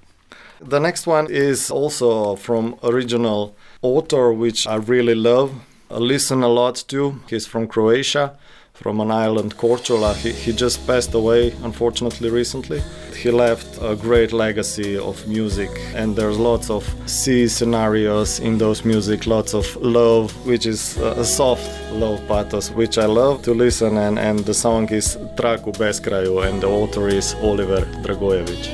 The 0.62 0.78
next 0.78 1.06
one 1.06 1.26
is 1.30 1.70
also 1.70 2.36
from 2.36 2.76
original 2.82 3.54
author, 3.82 4.32
which 4.32 4.66
I 4.66 4.76
really 4.76 5.14
love. 5.14 5.52
I 5.90 5.98
listen 5.98 6.42
a 6.42 6.48
lot 6.48 6.84
to. 6.88 7.20
He's 7.28 7.46
from 7.46 7.66
Croatia, 7.66 8.32
from 8.72 9.00
an 9.00 9.10
island 9.10 9.56
Korčula. 9.56 10.14
He, 10.14 10.32
he 10.32 10.52
just 10.52 10.86
passed 10.86 11.14
away, 11.14 11.52
unfortunately, 11.62 12.30
recently. 12.30 12.82
He 13.14 13.30
left 13.30 13.78
a 13.80 13.94
great 13.94 14.32
legacy 14.32 14.98
of 14.98 15.26
music, 15.28 15.70
and 15.94 16.16
there's 16.16 16.38
lots 16.38 16.70
of 16.70 16.84
sea 17.06 17.46
scenarios 17.48 18.40
in 18.40 18.58
those 18.58 18.84
music, 18.84 19.26
lots 19.26 19.54
of 19.54 19.76
love, 19.76 20.32
which 20.46 20.66
is 20.66 20.96
a 20.98 21.20
a 21.20 21.24
soft 21.24 21.70
love 21.92 22.20
pathos, 22.26 22.70
which 22.70 22.98
I 22.98 23.06
love 23.06 23.42
to 23.42 23.54
listen. 23.54 23.96
And, 23.96 24.18
and 24.18 24.38
the 24.40 24.54
song 24.54 24.88
is 24.90 25.16
Trag 25.36 25.66
u 25.66 25.72
beskraju, 25.72 26.48
and 26.48 26.60
the 26.60 26.68
author 26.68 27.08
is 27.08 27.34
Oliver 27.42 27.86
Dragojević. 28.02 28.70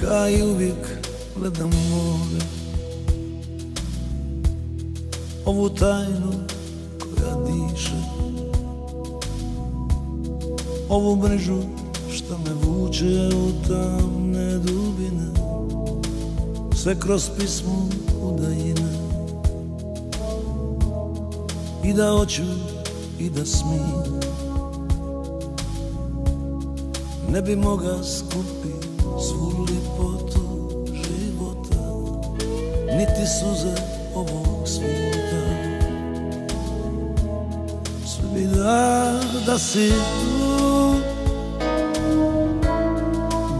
Kao 0.00 0.28
i 0.28 0.42
uvijek 0.42 0.86
gledam 1.36 1.70
more 1.70 2.47
Ovu 5.48 5.68
tajnu 5.68 6.32
koja 6.98 7.34
diše. 7.46 7.96
Ovu 10.88 11.16
mrežu 11.16 11.62
što 12.12 12.38
me 12.38 12.54
vuče 12.54 13.28
u 13.36 13.68
tamne 13.68 14.58
dubine. 14.58 15.26
Sve 16.76 17.00
kroz 17.00 17.30
pismu 17.38 17.88
udajine. 18.22 18.92
I 21.84 21.92
da 21.92 22.10
hoću 22.10 22.42
i 23.18 23.30
da 23.30 23.46
smijem. 23.46 24.20
Ne 27.32 27.42
bi 27.42 27.56
moga 27.56 27.98
skupi 28.02 28.74
svu 29.28 29.66
lipotu 29.68 30.40
života 30.92 31.92
Niti 32.96 33.26
suze 33.40 33.98
ovog 34.14 34.68
svijeta 34.68 35.37
Bi 38.34 38.46
da, 38.46 39.12
da 39.46 39.58
si 39.58 39.88
tu. 39.88 40.94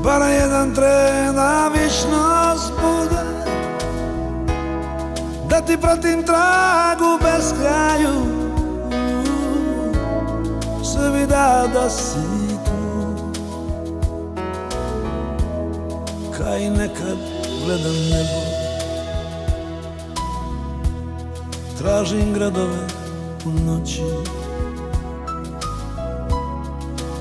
Bara 0.05 0.29
jedan 0.29 0.75
tren 0.75 1.35
da 1.35 1.69
višnost 1.69 2.73
bude 2.81 3.29
ti 5.69 5.77
pratim 5.81 6.23
tragu 6.23 7.19
bez 7.23 7.53
kraju. 7.61 8.39
Da 11.29 11.69
da 11.75 11.91
si 11.91 12.49
tu. 12.65 13.15
Kaj 16.39 16.71
nekad 16.71 17.19
gledam 17.65 17.97
nebo. 18.11 18.41
Tražim 21.79 22.35
gradove 22.35 22.87
u 23.47 23.51
noći 23.51 24.03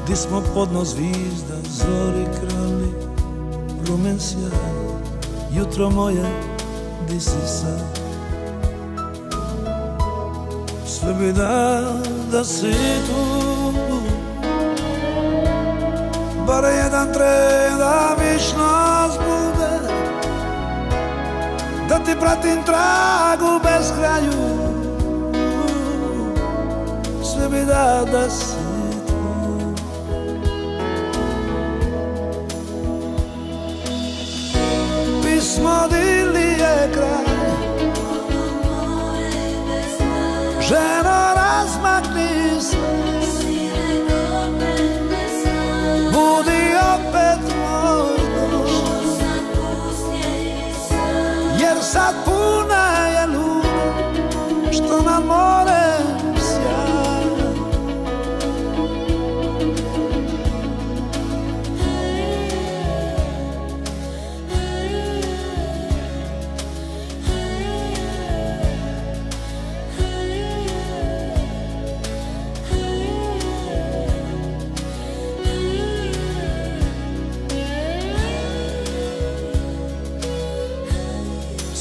Di 0.08 0.16
smo 0.16 0.42
podno 0.54 0.86
zvizda, 0.86 1.56
zori 1.70 2.26
krali 2.40 2.94
Rumen 3.88 4.20
sjaj, 4.20 4.52
jutro 5.52 5.90
moje, 5.90 6.26
di 7.10 7.20
si 7.20 7.48
sad? 7.48 8.00
Sve 10.86 11.14
bi 11.14 11.34
da, 11.34 11.84
da 12.32 12.44
si 12.44 12.72
tu. 13.08 13.74
Bar 16.48 16.64
jedan 16.64 17.14
tren 17.14 17.78
da 17.78 18.16
višnost 18.20 19.20
bude 19.20 19.94
Da 21.90 22.00
ti 22.00 22.12
pratim 22.20 22.64
tragu 22.66 23.60
bez 23.64 23.92
kraju. 24.00 24.58
Sve 27.24 27.50
bi 27.50 27.66
da, 27.66 28.06
da 28.12 28.30
si 28.30 28.47
dili 36.78 37.28
je 40.70 41.27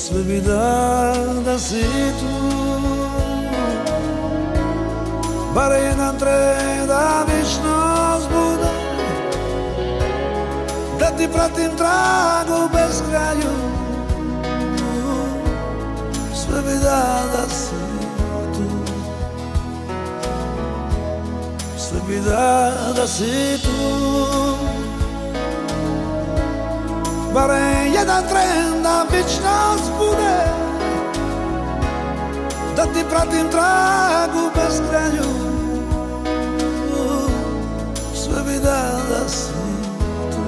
Sve 0.07 0.23
bi 0.23 0.41
da, 0.41 1.15
da 1.45 1.59
si 1.59 1.83
tu 2.21 2.51
Bar 5.55 5.73
jedan 5.73 6.19
tren 6.19 6.87
da 6.87 7.27
višnost 7.29 8.29
bude 8.29 8.71
Da 11.01 11.07
ti 11.17 11.29
pratim 11.33 11.77
tragu 11.77 12.69
bez 12.73 13.03
kraju 13.11 13.53
Sve 16.35 16.63
bi 16.63 16.79
da, 16.83 17.23
da 17.37 17.49
si 17.49 17.75
tu 18.55 18.69
Sve 21.79 21.99
bi 22.09 22.21
da, 22.21 22.73
da 22.97 23.07
si 23.07 23.59
tu 23.63 24.76
Bardziej 27.37 27.93
jeden 27.93 28.25
trenda 28.29 29.05
być 29.05 29.41
nas 29.41 29.81
bude. 29.99 30.37
Da 32.77 32.87
ty 32.87 33.05
pra 33.05 33.21
tym 33.27 33.49
tragu 33.49 34.51
bez 34.55 34.81
graniu 34.81 35.25
Swe 38.15 38.43
wydada 38.45 39.29
snitu 39.29 40.43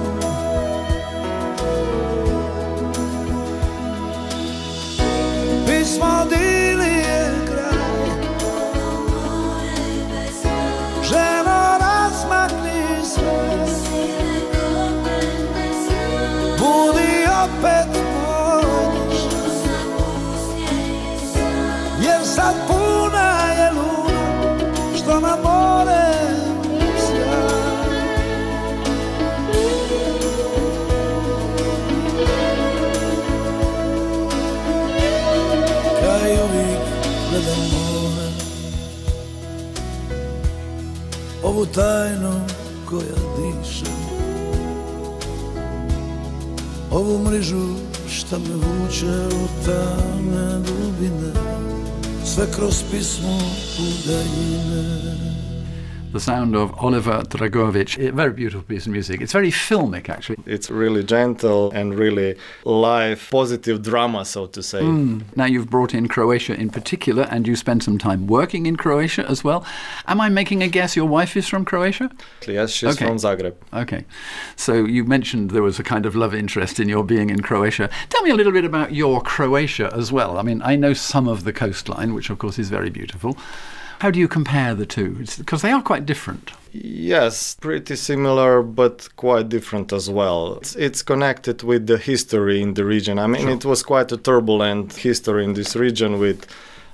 Pismo 5.65 6.25
Ovu 41.59 41.67
tajnu 41.67 42.41
koja 42.89 43.19
diše. 43.35 43.91
Ovu 46.91 47.19
mrižu 47.23 47.75
šta 48.09 48.37
me 48.37 48.55
vuče 48.55 49.35
u 49.35 49.47
tamne 49.65 50.53
dubine 50.53 51.33
Sve 52.25 52.51
kroz 52.55 52.83
pismo 52.91 53.39
udajine 53.79 54.98
The 56.19 56.25
sound 56.25 56.53
of 56.53 56.77
Oliver 56.77 57.21
Dragovic. 57.21 57.97
A 58.09 58.11
very 58.11 58.33
beautiful 58.33 58.63
piece 58.63 58.85
of 58.85 58.91
music. 58.91 59.21
It's 59.21 59.31
very 59.31 59.51
filmic, 59.51 60.09
actually. 60.09 60.39
It's 60.45 60.69
really 60.69 61.01
gentle 61.01 61.71
and 61.71 61.97
really 61.97 62.35
live, 62.65 63.25
positive 63.31 63.81
drama, 63.81 64.25
so 64.25 64.45
to 64.47 64.61
say. 64.61 64.81
Hmm. 64.81 65.21
Now 65.37 65.45
you've 65.45 65.69
brought 65.69 65.93
in 65.93 66.09
Croatia 66.09 66.55
in 66.59 66.71
particular, 66.71 67.23
and 67.31 67.47
you 67.47 67.55
spent 67.55 67.83
some 67.83 67.97
time 67.97 68.27
working 68.27 68.65
in 68.65 68.75
Croatia 68.75 69.25
as 69.29 69.45
well. 69.45 69.65
Am 70.07 70.19
I 70.19 70.27
making 70.27 70.61
a 70.61 70.67
guess? 70.67 70.93
Your 70.93 71.05
wife 71.05 71.37
is 71.37 71.47
from 71.47 71.63
Croatia? 71.63 72.11
Yes, 72.45 72.71
she's 72.71 72.95
Okay. 72.97 73.05
from 73.05 73.15
Zagreb. 73.15 73.53
Okay. 73.71 74.03
So 74.57 74.73
you 74.83 75.05
mentioned 75.05 75.51
there 75.51 75.63
was 75.63 75.79
a 75.79 75.83
kind 75.83 76.05
of 76.05 76.17
love 76.17 76.33
interest 76.35 76.81
in 76.81 76.89
your 76.89 77.05
being 77.05 77.29
in 77.29 77.41
Croatia. 77.41 77.89
Tell 78.09 78.23
me 78.23 78.31
a 78.31 78.35
little 78.35 78.51
bit 78.51 78.65
about 78.65 78.93
your 78.93 79.21
Croatia 79.21 79.89
as 79.95 80.11
well. 80.11 80.37
I 80.37 80.41
mean, 80.41 80.61
I 80.65 80.75
know 80.75 80.91
some 80.91 81.29
of 81.29 81.45
the 81.45 81.53
coastline, 81.53 82.13
which 82.13 82.29
of 82.29 82.39
course 82.39 82.59
is 82.59 82.69
very 82.69 82.89
beautiful. 82.89 83.37
How 83.99 84.11
do 84.11 84.19
you 84.19 84.27
compare 84.27 84.73
the 84.75 84.85
two? 84.85 85.25
Because 85.37 85.61
they 85.61 85.71
are 85.71 85.81
quite 85.81 86.05
different. 86.05 86.51
Yes, 86.71 87.55
pretty 87.55 87.95
similar, 87.95 88.61
but 88.61 89.09
quite 89.17 89.49
different 89.49 89.91
as 89.91 90.09
well. 90.09 90.57
It's, 90.57 90.75
it's 90.75 91.01
connected 91.01 91.63
with 91.63 91.87
the 91.87 91.97
history 91.97 92.61
in 92.61 92.75
the 92.75 92.85
region. 92.85 93.19
I 93.19 93.27
mean, 93.27 93.49
it 93.49 93.65
was 93.65 93.83
quite 93.83 94.11
a 94.11 94.17
turbulent 94.17 94.95
history 94.95 95.43
in 95.43 95.53
this 95.53 95.75
region 95.75 96.17
with 96.17 96.45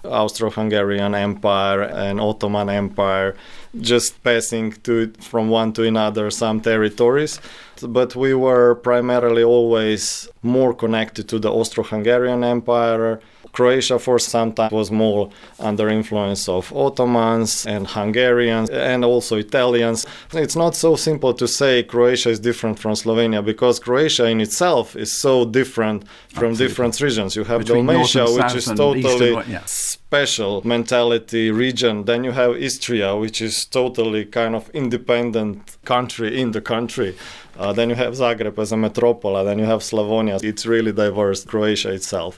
Austro-Hungarian 0.06 1.14
Empire 1.16 1.82
and 1.84 2.20
Ottoman 2.20 2.70
Empire 2.70 3.36
just 3.82 4.24
passing 4.24 4.72
to 4.84 5.12
from 5.20 5.49
one 5.49 5.74
to 5.74 5.84
another 5.84 6.30
some 6.32 6.62
territories 6.62 7.39
but 7.82 8.16
we 8.16 8.34
were 8.34 8.76
primarily 8.76 9.43
always 9.43 10.30
more 10.43 10.74
connected 10.74 11.28
to 11.28 11.39
the 11.39 11.51
Austro-Hungarian 11.51 12.43
Empire 12.43 13.20
Croatia 13.56 13.97
for 13.97 14.20
some 14.20 14.51
time 14.51 14.70
was 14.72 14.91
more 14.91 15.30
under 15.60 15.88
influence 15.88 16.49
of 16.49 16.74
Ottomans 16.74 17.66
and 17.66 17.88
Hungarians 17.88 18.70
and 18.70 19.06
also 19.06 19.38
Italians. 19.38 20.06
It's 20.34 20.58
not 20.58 20.76
so 20.76 20.97
simple 20.97 21.34
to 21.34 21.47
say 21.47 21.84
Croatia 21.84 22.30
is 22.30 22.39
different 22.39 22.78
from 22.80 22.93
Slovenia 22.93 23.41
because 23.43 23.80
Croatia 23.80 24.26
in 24.26 24.41
itself 24.41 24.95
is 24.97 25.12
so 25.26 25.45
different 25.45 26.06
from 26.38 26.51
Absolutely. 26.51 26.68
different 26.68 27.01
regions. 27.01 27.36
You 27.38 27.45
have 27.45 27.60
Between 27.60 27.86
Dalmatia, 27.86 28.26
which 28.26 28.56
is 28.56 28.68
and 28.68 28.78
totally 28.78 29.32
yeah. 29.47 29.64
special 29.66 30.62
mentality 30.66 31.49
region. 31.49 32.03
Then 32.03 32.26
you 32.26 32.34
have 32.34 32.51
Istria, 32.58 33.16
which 33.16 33.41
is 33.41 33.66
totally 33.66 34.26
kind 34.26 34.53
of 34.56 34.70
independent 34.74 35.78
country 35.86 36.41
in 36.41 36.51
the 36.51 36.62
country. 36.62 37.16
Uh, 37.58 37.72
then 37.72 37.89
you 37.89 37.95
have 37.95 38.14
Zagreb 38.16 38.60
as 38.60 38.74
a 38.74 38.78
metropolis. 38.78 39.45
Then 39.45 39.60
you 39.60 39.66
have 39.66 39.80
Slavonia. 39.80 40.43
It's 40.43 40.66
really 40.66 40.91
diverse, 40.91 41.45
Croatia 41.45 41.91
itself. 41.93 42.38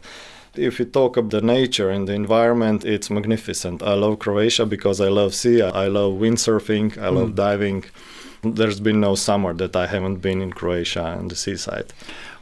If 0.57 0.79
you 0.79 0.85
talk 0.85 1.17
of 1.17 1.29
the 1.29 1.41
nature 1.41 1.89
and 1.89 2.07
the 2.07 2.13
environment, 2.13 2.85
it's 2.85 3.09
magnificent. 3.09 3.83
I 3.83 3.93
love 3.93 4.19
Croatia 4.19 4.65
because 4.65 4.99
I 4.99 5.09
love 5.09 5.33
sea. 5.33 5.61
I 5.61 5.87
love 5.87 6.13
windsurfing. 6.13 6.97
I 6.97 7.09
love 7.09 7.35
diving. 7.35 7.85
There's 8.43 8.79
been 8.79 8.99
no 8.99 9.15
summer 9.15 9.53
that 9.53 9.75
I 9.75 9.87
haven't 9.87 10.17
been 10.17 10.41
in 10.41 10.51
Croatia 10.53 11.17
and 11.17 11.29
the 11.31 11.35
seaside. 11.35 11.93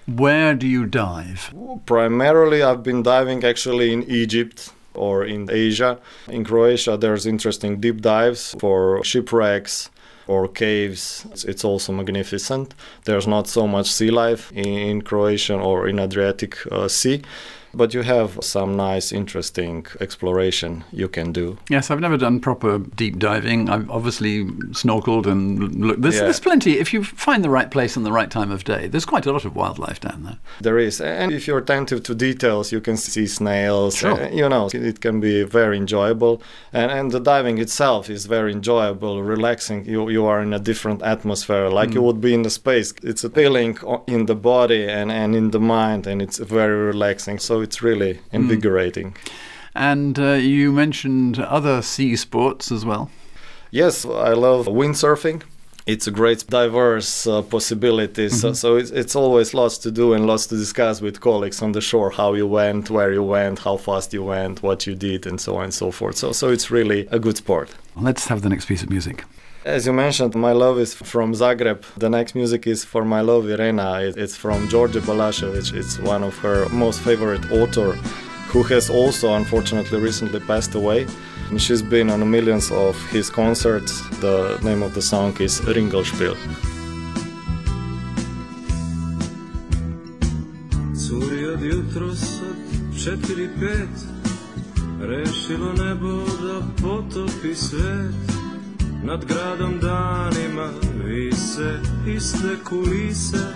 Where 0.07 0.53
do 0.53 0.67
you 0.67 0.85
dive? 0.85 1.53
Primarily, 1.85 2.61
I've 2.61 2.83
been 2.83 3.01
diving 3.01 3.43
actually 3.43 3.91
in 3.91 4.03
Egypt 4.03 4.71
or 4.93 5.25
in 5.25 5.49
Asia. 5.51 5.99
In 6.27 6.43
Croatia, 6.43 6.97
there's 6.97 7.25
interesting 7.25 7.79
deep 7.79 8.01
dives 8.01 8.55
for 8.59 9.03
shipwrecks 9.03 9.89
or 10.27 10.47
caves. 10.47 11.25
It's, 11.31 11.43
it's 11.43 11.63
also 11.65 11.91
magnificent. 11.93 12.73
There's 13.05 13.27
not 13.27 13.47
so 13.47 13.67
much 13.67 13.87
sea 13.91 14.11
life 14.11 14.51
in, 14.51 14.65
in 14.65 15.01
Croatian 15.01 15.59
or 15.59 15.87
in 15.87 15.99
Adriatic 15.99 16.57
uh, 16.71 16.87
Sea. 16.87 17.21
But 17.75 17.93
you 17.93 18.03
have 18.03 18.39
some 18.41 18.75
nice, 18.77 19.11
interesting 19.11 19.85
exploration 19.99 20.83
you 20.91 21.07
can 21.07 21.31
do. 21.31 21.57
Yes, 21.69 21.91
I've 21.91 21.99
never 21.99 22.17
done 22.17 22.39
proper 22.39 22.79
deep 22.79 23.19
diving. 23.19 23.69
I've 23.69 23.89
obviously 23.89 24.45
snorkeled 24.81 25.25
and 25.25 25.41
looked. 25.87 26.01
There's, 26.01 26.15
Yeah. 26.15 26.23
there's 26.23 26.39
plenty. 26.39 26.79
If 26.79 26.93
you 26.93 27.03
find 27.03 27.43
the 27.43 27.49
right 27.49 27.69
place 27.69 27.97
and 27.97 28.05
the 28.05 28.11
right 28.11 28.31
time 28.31 28.51
of 28.51 28.63
day, 28.63 28.87
there's 28.87 29.05
quite 29.05 29.25
a 29.25 29.31
lot 29.31 29.45
of 29.45 29.55
wildlife 29.55 29.99
down 29.99 30.23
there. 30.23 30.37
There 30.61 30.77
is, 30.77 31.01
and 31.01 31.31
if 31.31 31.47
you're 31.47 31.59
attentive 31.59 32.01
to 32.03 32.15
details, 32.15 32.71
you 32.71 32.81
can 32.81 32.97
see 32.97 33.27
snails. 33.27 33.95
Sure. 33.95 34.13
uh, 34.23 34.29
you 34.29 34.47
know, 34.49 34.69
it 34.73 35.01
can 35.01 35.19
be 35.19 35.43
very 35.43 35.77
enjoyable, 35.77 36.41
and 36.73 36.91
and 36.91 37.11
the 37.11 37.19
diving 37.19 37.57
itself 37.59 38.09
is 38.09 38.25
very 38.25 38.51
enjoyable, 38.51 39.21
relaxing. 39.23 39.85
You 39.85 40.09
you 40.09 40.25
are 40.25 40.41
in 40.41 40.53
a 40.53 40.59
different 40.59 41.01
atmosphere, 41.03 41.67
like 41.69 41.93
you 41.93 42.01
would 42.01 42.21
be 42.21 42.33
in 42.33 42.43
the 42.43 42.49
space. 42.49 42.93
It's 43.03 43.23
a 43.23 43.29
feeling 43.29 43.77
in 44.07 44.25
the 44.25 44.35
body 44.35 44.83
and 44.99 45.11
and 45.11 45.35
in 45.35 45.51
the 45.51 45.59
mind, 45.59 46.07
and 46.07 46.21
it's 46.21 46.37
very 46.39 46.77
relaxing. 46.93 47.39
So 47.39 47.61
it's 47.65 47.81
really 47.81 48.19
invigorating. 48.31 49.15
And 49.73 50.17
uh, 50.17 50.33
you 50.33 50.71
mentioned 50.71 51.37
other 51.39 51.81
sea 51.81 52.15
sports 52.15 52.71
as 52.71 52.85
well. 52.85 53.09
Yes, 53.71 54.05
I 54.05 54.33
love 54.47 54.67
windsurfing. 54.67 55.41
It's 55.85 56.07
a 56.07 56.11
great 56.11 56.47
diverse 56.47 57.27
uh, 57.27 57.41
possibilities. 57.43 58.39
So, 58.41 58.53
so 58.53 58.77
it's, 58.77 58.91
it's 58.91 59.15
always 59.15 59.53
lots 59.53 59.77
to 59.79 59.91
do 59.91 60.13
and 60.13 60.25
lots 60.25 60.47
to 60.47 60.55
discuss 60.55 61.01
with 61.01 61.19
colleagues 61.19 61.61
on 61.61 61.73
the 61.73 61.81
shore. 61.81 62.09
How 62.09 62.33
you 62.33 62.47
went, 62.47 62.89
where 62.89 63.11
you 63.13 63.21
went, 63.21 63.59
how 63.59 63.77
fast 63.77 64.13
you 64.13 64.23
went, 64.23 64.63
what 64.63 64.87
you 64.87 64.95
did, 64.95 65.27
and 65.27 65.39
so 65.39 65.57
on 65.57 65.65
and 65.65 65.73
so 65.73 65.91
forth. 65.91 66.15
So 66.17 66.31
so 66.31 66.49
it's 66.49 66.71
really 66.71 67.07
a 67.11 67.19
good 67.19 67.37
sport. 67.37 67.69
Let's 67.95 68.27
have 68.27 68.41
the 68.41 68.49
next 68.49 68.65
piece 68.65 68.83
of 68.83 68.89
music. 68.89 69.25
As 69.65 69.87
you 69.87 69.93
mentioned, 69.93 70.35
my 70.35 70.51
love 70.51 70.77
is 70.77 70.93
from 70.93 71.33
Zagreb. 71.33 71.81
The 71.97 72.07
next 72.07 72.35
music 72.35 72.67
is 72.67 72.85
for 72.85 73.03
my 73.03 73.21
love 73.21 73.49
Irena. 73.49 73.99
It's 74.15 74.35
from 74.35 74.67
Đorđe 74.67 75.01
Balašević. 75.01 75.73
It's 75.73 75.97
one 75.97 76.23
of 76.23 76.37
her 76.37 76.69
most 76.69 76.99
favorite 76.99 77.51
author, 77.51 77.93
who 78.49 78.61
has 78.61 78.91
also 78.91 79.33
unfortunately 79.33 79.99
recently 79.99 80.39
passed 80.39 80.75
away. 80.75 81.07
She's 81.57 81.81
been 81.81 82.11
on 82.11 82.29
millions 82.29 82.71
of 82.71 82.95
his 83.09 83.31
concerts. 83.31 84.01
The 84.19 84.59
name 84.61 84.83
of 84.83 84.93
the 84.93 85.01
song 85.01 85.33
is 85.39 85.61
Ringišpil. 85.61 86.35
Curi 90.93 91.45
od 91.53 91.61
jutros 91.61 92.41
od 92.49 93.03
četiri 93.03 93.49
pet 93.59 93.89
Rešilo 95.01 95.73
nebo 95.73 96.23
da 96.47 96.61
potopi 96.81 97.55
svet 97.55 98.34
Nad 99.07 99.25
gradom 99.25 99.79
danima 99.79 100.69
vise 101.05 101.79
iste 102.07 102.57
kulise. 102.69 103.47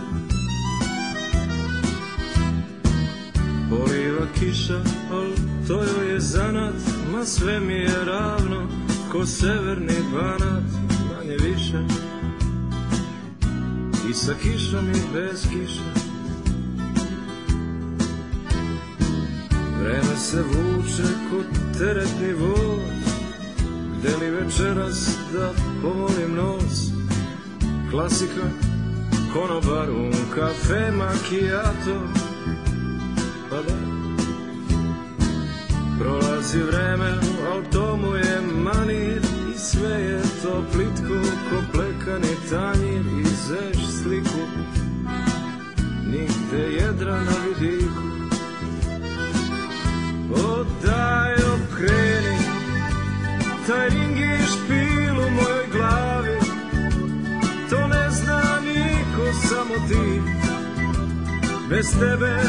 Poliva 3.70 4.26
kiša, 4.40 4.82
al 5.12 5.28
to 5.68 5.84
joj 5.84 6.14
je 6.14 6.20
zanat 6.20 6.74
Ma 7.12 7.26
sve 7.26 7.60
mi 7.60 7.74
je 7.74 8.06
ravno, 8.06 8.68
ko 9.12 9.26
severni 9.26 9.96
banat 10.14 10.64
Manje 11.10 11.38
više. 11.38 11.84
I 14.10 14.14
sa 14.14 14.34
kišom 14.44 14.90
i 14.90 15.02
bez 15.14 15.42
kiše. 15.50 15.90
Vreme 19.82 20.16
se 20.18 20.42
vuče 20.42 21.10
ko 21.30 21.44
teretni 21.78 22.34
voz 22.34 22.99
Gde 24.00 24.18
li 24.18 24.32
večeras 24.32 25.18
da 25.34 25.54
pomolim 25.82 26.36
nos? 26.36 26.92
Klasika, 27.92 28.48
un 29.90 30.12
kafe, 30.36 30.92
macchiato 30.92 32.08
Pa 33.50 33.56
da. 33.56 33.76
Prolazi 36.00 36.60
vreme, 36.62 37.18
al 37.54 37.62
to 37.72 37.98
mu 37.98 38.16
je 38.16 38.42
manir 38.64 39.22
I 39.56 39.58
sve 39.58 40.02
je 40.02 40.22
to 40.44 40.64
plitko 40.74 41.20
ko 41.50 41.62
plekani 41.74 42.36
tanjir. 42.50 43.06
I 43.22 43.24
zeš 43.24 44.02
sliku 44.04 44.48
Nigde 46.06 46.72
jedra 46.72 47.16
na 47.16 47.36
vidiku. 47.46 48.10
O 50.34 50.66
daj 50.86 51.34
okreni 51.34 51.39
Taj 53.70 53.90
ring 53.90 54.18
je 54.18 54.38
špil 54.38 55.20
u 55.20 55.30
mojoj 55.30 55.68
glavi. 55.72 56.40
To 57.70 57.88
ne 57.88 58.10
zna 58.10 58.42
niko, 58.62 59.34
samo 59.48 59.76
ti. 59.88 60.22
Bez 61.70 62.00
tebe 62.00 62.42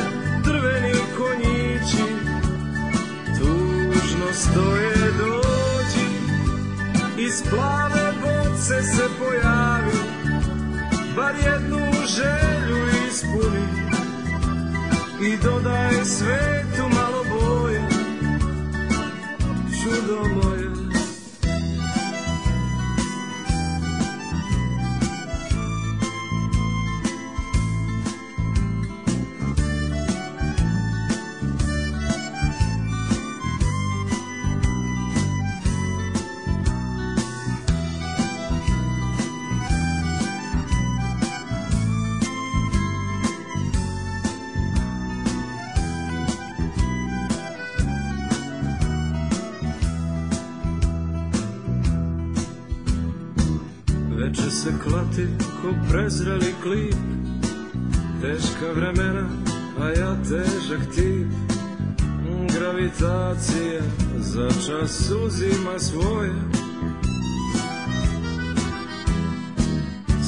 drveni 0.45 0.95
konjići 1.19 2.05
Tužno 3.39 4.33
stoje 4.33 5.13
dođi. 5.19 6.07
Iz 7.19 7.43
plave 7.51 8.13
boce 8.23 8.83
se 8.83 9.09
pojavi 9.19 9.99
Bar 11.17 11.35
jednu 11.35 11.93
želju 12.07 12.87
ispuni. 13.09 13.67
I 15.21 15.37
dodaj 15.37 16.05
svetu 16.05 16.89
malo 16.95 17.25
boje 17.25 17.83
čudo 19.83 20.25
moje 20.35 20.60
klati 55.11 55.27
ko 55.63 55.75
prezreli 55.91 56.55
klip. 56.63 56.95
Teška 58.23 58.73
vremena, 58.75 59.29
a 59.81 59.89
ja 59.89 60.17
težak 60.29 60.95
tip. 60.95 61.27
Gravitacija 62.59 63.81
za 64.19 64.49
čas 64.67 65.11
uzima 65.27 65.79
svoje. 65.79 66.33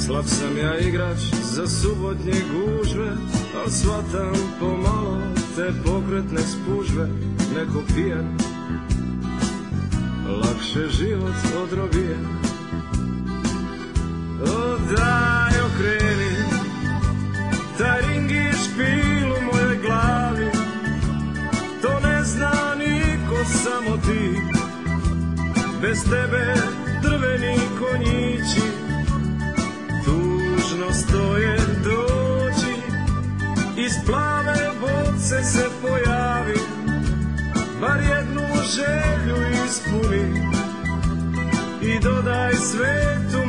Slab 0.06 0.24
sam 0.26 0.58
ja 0.58 0.78
igrač 0.78 1.18
za 1.42 1.66
subotnje 1.66 2.32
gužve 2.52 3.10
Al 3.54 3.70
shvatam 3.70 4.34
pomalo 4.60 5.22
te 5.56 5.72
pokretne 5.84 6.40
spužve. 6.40 7.08
Neko 7.54 7.82
pijan 7.94 8.38
Lakše 10.42 10.88
život 10.88 11.34
od 11.62 11.72
robije 11.72 12.16
O 12.18 12.51
daj 14.96 15.60
okreni 15.66 16.32
Taj 17.78 18.00
ring 18.00 18.30
i 18.30 18.52
špil 18.52 19.32
u 19.32 19.52
mojoj 19.52 19.76
glavi. 19.76 20.50
To 21.82 22.00
ne 22.08 22.24
zna 22.24 22.74
niko, 22.78 23.44
samo 23.44 23.96
ti. 23.96 24.40
Bez 25.82 26.04
tebe 26.04 26.54
drveni 27.02 27.56
konjići 27.78 28.66
Tužno 30.04 30.92
stoje 30.92 31.56
dođi 31.84 32.74
Iz 33.76 33.92
plave 34.06 34.70
boce 34.80 35.44
se 35.44 35.68
pojavi 35.82 36.58
Bar 37.80 38.00
jednu 38.00 38.42
želju 38.76 39.36
ispuni. 39.66 40.52
I 41.82 42.00
dodaj 42.00 42.52
svetu 42.54 43.46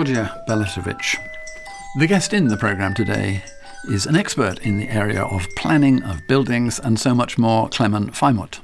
Georgia 0.00 0.42
Belatovic. 0.48 1.18
The 1.98 2.06
guest 2.06 2.32
in 2.32 2.48
the 2.48 2.56
programme 2.56 2.94
today 2.94 3.44
is 3.84 4.06
an 4.06 4.16
expert 4.16 4.58
in 4.60 4.78
the 4.78 4.88
area 4.88 5.22
of 5.22 5.46
planning 5.58 6.02
of 6.04 6.26
buildings 6.26 6.78
and 6.78 6.98
so 6.98 7.14
much 7.14 7.36
more, 7.36 7.68
Klemen 7.68 8.10
Fajmut. 8.12 8.60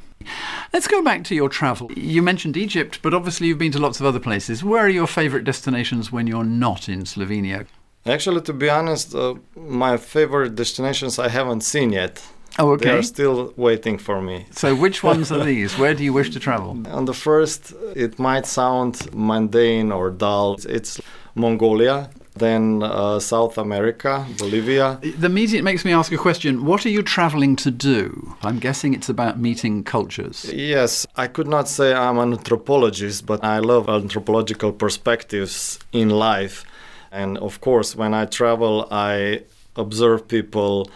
Let's 0.73 0.89
go 0.89 1.03
back 1.03 1.25
to 1.25 1.35
your 1.35 1.51
travel. 1.51 1.93
You 1.93 2.23
mentioned 2.23 2.57
Egypt, 2.57 3.01
but 3.03 3.13
obviously 3.13 3.49
you've 3.49 3.59
been 3.59 3.73
to 3.73 3.79
lots 3.79 4.01
of 4.01 4.07
other 4.07 4.19
places. 4.19 4.65
Where 4.65 4.87
are 4.87 4.89
your 4.89 5.07
favourite 5.07 5.45
destinations 5.45 6.11
when 6.11 6.27
you're 6.27 6.43
not 6.43 6.89
in 6.89 7.01
Slovenia? 7.03 7.67
Actually, 8.07 8.41
to 8.41 8.55
be 8.55 8.71
honest, 8.71 9.15
uh, 9.15 9.35
my 9.55 9.99
favorite 9.99 10.55
destinations 10.55 11.19
I 11.19 11.29
haven't 11.29 11.65
seen 11.65 11.93
yet. 11.93 12.27
Oh, 12.59 12.77
They 12.77 12.91
are 12.91 13.03
still 13.03 13.53
waiting 13.57 13.99
for 13.99 14.23
me. 14.23 14.47
So, 14.51 14.75
which 14.75 15.03
ones 15.13 15.31
are 15.31 15.45
these? 15.45 15.77
Where 15.79 15.95
do 15.95 16.03
you 16.03 16.13
wish 16.13 16.31
to 16.31 16.41
travel? 16.41 16.71
On 16.89 17.05
the 17.05 17.15
first, 17.15 17.73
it 17.95 18.19
might 18.19 18.47
sound 18.47 19.09
mundane 19.15 19.93
or 19.93 20.11
dull. 20.11 20.57
It's 20.69 21.01
Mongolia, 21.35 22.09
then 22.35 22.83
uh, 22.83 23.19
South 23.21 23.59
America, 23.59 24.27
Bolivia. 24.39 24.99
The 25.03 25.27
immediate 25.27 25.63
makes 25.65 25.85
me 25.85 25.93
ask 25.93 26.11
a 26.13 26.17
question. 26.17 26.65
What 26.65 26.87
are 26.87 26.89
you 26.89 27.03
travelling 27.03 27.57
to 27.57 27.71
do? 27.71 28.35
I'm 28.43 28.59
guessing 28.59 28.95
it's 28.95 29.11
about 29.11 29.39
meeting 29.39 29.85
cultures. 29.85 30.51
Yes, 30.53 31.07
I 31.17 31.27
could 31.27 31.47
not 31.49 31.69
say 31.69 31.93
I'm 31.93 32.19
an 32.19 32.33
anthropologist, 32.33 33.27
but 33.27 33.45
I 33.45 33.59
love 33.59 33.89
anthropological 33.91 34.73
perspectives 34.73 35.79
in 35.93 36.09
life. 36.09 36.65
And 37.13 37.37
of 37.39 37.61
course, 37.61 37.95
when 37.95 38.15
I 38.15 38.25
travel, 38.27 38.89
I 38.91 39.43
observe 39.77 40.27
people. 40.27 40.89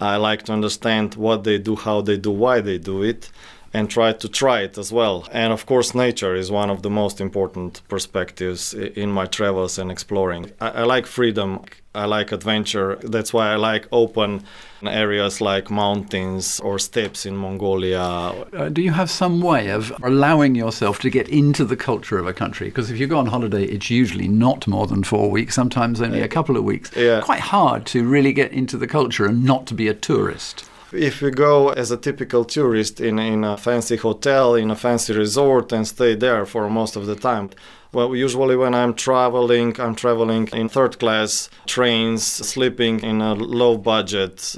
I 0.00 0.16
like 0.16 0.42
to 0.44 0.52
understand 0.52 1.14
what 1.14 1.44
they 1.44 1.58
do, 1.58 1.76
how 1.76 2.00
they 2.00 2.16
do, 2.16 2.30
why 2.30 2.60
they 2.60 2.78
do 2.78 3.02
it, 3.02 3.30
and 3.74 3.90
try 3.90 4.12
to 4.12 4.28
try 4.28 4.60
it 4.60 4.78
as 4.78 4.92
well. 4.92 5.28
And 5.32 5.52
of 5.52 5.66
course, 5.66 5.94
nature 5.94 6.34
is 6.34 6.50
one 6.50 6.70
of 6.70 6.82
the 6.82 6.90
most 6.90 7.20
important 7.20 7.82
perspectives 7.88 8.72
in 8.72 9.10
my 9.10 9.26
travels 9.26 9.78
and 9.78 9.90
exploring. 9.90 10.52
I, 10.60 10.68
I 10.68 10.82
like 10.84 11.06
freedom. 11.06 11.64
I 11.92 12.06
like 12.06 12.32
adventure. 12.32 12.96
That's 13.02 13.32
why 13.32 13.52
I 13.52 13.56
like 13.56 13.86
open 13.92 14.44
areas 14.82 15.40
like 15.40 15.70
mountains 15.70 16.60
or 16.60 16.78
steppes 16.78 17.24
in 17.24 17.36
Mongolia 17.36 18.34
Uh, 18.52 18.68
do 18.68 18.82
you 18.82 18.90
have 18.90 19.10
some 19.10 19.40
way 19.40 19.70
of 19.70 19.92
allowing 20.02 20.54
yourself 20.54 21.00
to 21.00 21.10
get 21.10 21.28
into 21.28 21.64
the 21.64 21.76
culture 21.76 22.18
of 22.18 22.26
a 22.26 22.32
country? 22.32 22.68
Because 22.68 22.90
if 22.90 22.98
you 22.98 23.06
go 23.06 23.18
on 23.18 23.26
holiday, 23.26 23.64
it's 23.64 23.90
usually 23.90 24.28
not 24.28 24.66
more 24.66 24.86
than 24.86 25.02
four 25.02 25.30
weeks, 25.30 25.54
sometimes 25.54 26.00
only 26.00 26.20
a 26.20 26.28
couple 26.28 26.56
of 26.56 26.64
weeks. 26.64 26.90
Yeah. 26.96 27.20
Quite 27.22 27.40
hard 27.40 27.86
to 27.86 28.04
really 28.04 28.32
get 28.32 28.52
into 28.52 28.76
the 28.76 28.86
culture 28.86 29.24
and 29.26 29.44
not 29.44 29.66
to 29.66 29.74
be 29.74 29.88
a 29.88 29.94
tourist. 29.94 30.64
If 30.94 31.20
we 31.22 31.30
go 31.30 31.70
as 31.70 31.90
a 31.90 31.96
typical 31.96 32.44
tourist 32.44 33.00
in, 33.00 33.18
in 33.18 33.44
a 33.44 33.56
fancy 33.56 33.96
hotel, 33.96 34.54
in 34.54 34.70
a 34.70 34.76
fancy 34.76 35.12
resort, 35.12 35.72
and 35.72 35.86
stay 35.86 36.14
there 36.14 36.46
for 36.46 36.68
most 36.70 36.96
of 36.96 37.06
the 37.06 37.16
time, 37.16 37.50
well, 37.92 38.14
usually 38.14 38.56
when 38.56 38.74
I'm 38.74 38.94
traveling, 38.94 39.78
I'm 39.80 39.94
traveling 39.94 40.48
in 40.52 40.68
third 40.68 40.98
class 40.98 41.48
trains, 41.66 42.24
sleeping 42.24 43.00
in 43.00 43.20
a 43.20 43.34
low 43.34 43.76
budget 43.78 44.56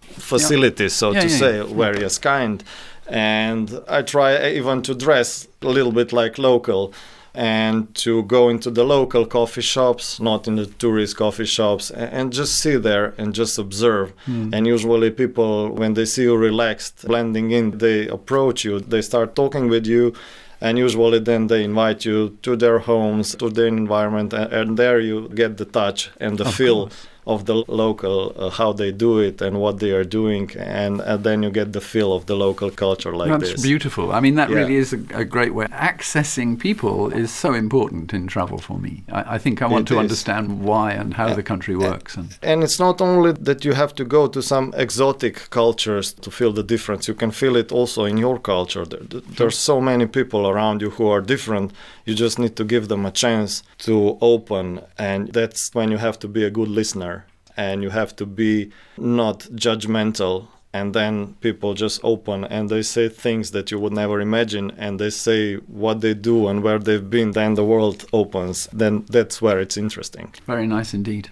facilities, 0.00 0.92
so 0.92 1.12
Yeah, 1.12 1.20
to 1.20 1.28
yeah, 1.28 1.36
say, 1.36 1.56
yeah. 1.58 1.64
various 1.64 2.18
kind. 2.18 2.62
And 3.08 3.80
I 3.88 4.02
try 4.02 4.48
even 4.50 4.82
to 4.82 4.94
dress 4.94 5.48
a 5.62 5.68
little 5.68 5.92
bit 5.92 6.12
like 6.12 6.38
local 6.38 6.92
and 7.34 7.94
to 7.94 8.22
go 8.24 8.48
into 8.48 8.70
the 8.70 8.84
local 8.84 9.24
coffee 9.24 9.62
shops, 9.62 10.20
not 10.20 10.46
in 10.46 10.56
the 10.56 10.66
tourist 10.66 11.16
coffee 11.16 11.46
shops, 11.46 11.90
and 11.90 12.32
just 12.32 12.58
sit 12.58 12.82
there 12.82 13.14
and 13.16 13.34
just 13.34 13.58
observe. 13.58 14.12
Hmm. 14.26 14.52
And 14.52 14.66
usually, 14.66 15.10
people, 15.10 15.70
when 15.70 15.94
they 15.94 16.04
see 16.04 16.22
you 16.22 16.36
relaxed, 16.36 17.06
blending 17.06 17.50
in, 17.50 17.78
they 17.78 18.06
approach 18.08 18.64
you, 18.64 18.80
they 18.80 19.02
start 19.02 19.34
talking 19.34 19.68
with 19.68 19.86
you, 19.86 20.12
and 20.60 20.78
usually 20.78 21.18
then 21.18 21.46
they 21.46 21.64
invite 21.64 22.04
you 22.04 22.38
to 22.42 22.54
their 22.54 22.80
homes, 22.80 23.34
to 23.36 23.48
their 23.48 23.66
environment, 23.66 24.32
and, 24.32 24.52
and 24.52 24.76
there 24.76 25.00
you 25.00 25.28
get 25.30 25.56
the 25.56 25.64
touch 25.64 26.10
and 26.20 26.38
the 26.38 26.44
Of 26.44 26.54
feel 26.54 26.82
course. 26.88 27.06
Of 27.26 27.44
the 27.46 27.54
local, 27.68 28.32
uh, 28.36 28.50
how 28.50 28.72
they 28.72 28.90
do 28.90 29.18
it 29.20 29.40
and 29.40 29.60
what 29.60 29.78
they 29.78 29.92
are 29.92 30.02
doing, 30.04 30.50
and, 30.58 31.00
and 31.00 31.22
then 31.22 31.42
you 31.44 31.50
get 31.50 31.72
the 31.72 31.80
feel 31.80 32.12
of 32.12 32.26
the 32.26 32.34
local 32.34 32.70
culture 32.70 33.14
like 33.14 33.28
That's 33.30 33.52
this. 33.52 33.62
beautiful. 33.62 34.10
I 34.12 34.20
mean, 34.20 34.34
that 34.36 34.50
Yeah. 34.50 34.56
really 34.58 34.76
is 34.76 34.92
a, 34.92 35.00
a 35.14 35.24
great 35.24 35.54
way. 35.54 35.66
Accessing 35.66 36.58
people 36.58 37.12
is 37.12 37.30
so 37.32 37.54
important 37.54 38.12
in 38.12 38.26
travel 38.26 38.58
for 38.58 38.76
me. 38.78 38.94
I, 39.12 39.34
I 39.36 39.38
think 39.38 39.62
I 39.62 39.66
want 39.66 39.88
It 39.88 39.94
to 39.94 40.00
is. 40.00 40.04
understand 40.06 40.44
why 40.68 40.92
and 41.00 41.14
how 41.14 41.28
the 41.34 41.42
country 41.52 41.76
works. 41.76 42.16
And 42.16 42.28
And 42.42 42.58
it's 42.64 42.80
not 42.86 43.00
only 43.00 43.32
that 43.48 43.64
you 43.64 43.74
have 43.82 43.92
to 44.00 44.04
go 44.04 44.26
to 44.28 44.40
some 44.42 44.66
exotic 44.76 45.34
cultures 45.50 46.12
to 46.24 46.30
feel 46.30 46.52
the 46.52 46.66
difference, 46.74 47.02
you 47.10 47.14
can 47.22 47.30
feel 47.30 47.54
it 47.56 47.70
also 47.72 48.04
in 48.04 48.16
your 48.18 48.38
culture. 48.52 48.84
There, 48.92 49.04
there- 49.10 49.22
there's 49.38 49.58
so 49.70 49.80
many 49.80 50.06
people 50.18 50.42
around 50.52 50.76
you 50.82 50.90
who 50.96 51.06
are 51.14 51.22
different. 51.34 51.68
You 52.08 52.14
just 52.24 52.36
need 52.38 52.54
to 52.56 52.64
give 52.64 52.84
them 52.88 53.02
a 53.06 53.10
chance 53.24 53.62
to 53.86 53.94
open, 54.20 54.66
and 54.98 55.20
that's 55.38 55.60
when 55.76 55.88
you 55.92 55.98
have 55.98 56.18
to 56.24 56.28
be 56.36 56.42
a 56.44 56.50
good 56.58 56.68
listener 56.80 57.11
and 57.56 57.82
you 57.82 57.90
have 57.90 58.14
to 58.16 58.26
be 58.26 58.70
not 58.96 59.40
judgmental. 59.54 60.48
And 60.74 60.94
then 60.94 61.34
people 61.42 61.74
just 61.74 62.00
open 62.02 62.44
and 62.44 62.70
they 62.70 62.80
say 62.80 63.10
things 63.10 63.50
that 63.50 63.70
you 63.70 63.78
would 63.78 63.92
never 63.92 64.22
imagine, 64.22 64.70
and 64.78 64.98
they 64.98 65.10
say 65.10 65.56
what 65.56 66.00
they 66.00 66.14
do 66.14 66.48
and 66.48 66.62
where 66.62 66.78
they've 66.78 67.10
been. 67.10 67.32
Then 67.32 67.54
the 67.56 67.64
world 67.64 68.06
opens. 68.14 68.68
Then 68.72 69.04
that's 69.10 69.42
where 69.42 69.60
it's 69.60 69.76
interesting. 69.76 70.32
very 70.46 70.66
nice 70.66 70.94
indeed. 70.94 71.28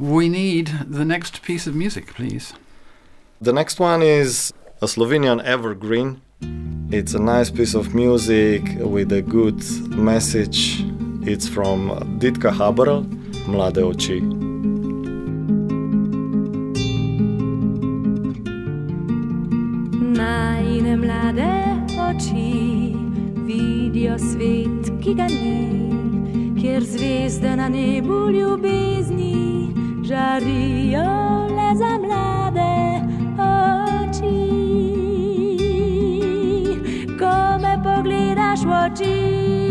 We 0.00 0.28
need 0.28 0.66
the 0.84 1.04
next 1.04 1.42
piece 1.42 1.68
of 1.68 1.76
music, 1.76 2.08
please. 2.14 2.52
The 3.40 3.52
next 3.52 3.78
one 3.78 4.02
is 4.02 4.52
a 4.82 4.86
Slovenian 4.86 5.42
evergreen. 5.44 6.20
It's 6.90 7.14
a 7.14 7.18
nice 7.18 7.50
piece 7.50 7.74
of 7.74 7.94
music 7.94 8.62
with 8.80 9.12
a 9.12 9.22
good 9.22 9.62
message. 9.96 10.82
It's 11.22 11.48
from 11.48 11.90
Ditka 12.18 12.50
Haberl, 12.52 13.04
Mlade 13.46 13.82
oči. 13.82 14.20
Najne 20.96 21.06
mlade 21.06 21.52
oči 22.08 22.94
vidijo 23.46 24.18
svet, 24.18 24.88
ki 25.02 25.14
ga 25.14 25.26
ni, 25.28 25.80
kjer 26.60 26.82
zvezde 26.84 27.56
na 27.56 27.68
nebu 27.68 28.30
ljubezni 28.30 29.68
žarijo 30.04 31.04
le 31.56 31.74
za 31.76 31.98
mlade 31.98 33.04
oči. 33.38 34.40
Ko 37.18 37.58
me 37.60 37.76
pogledaš 37.84 38.64
v 38.64 38.70
oči, 38.86 39.65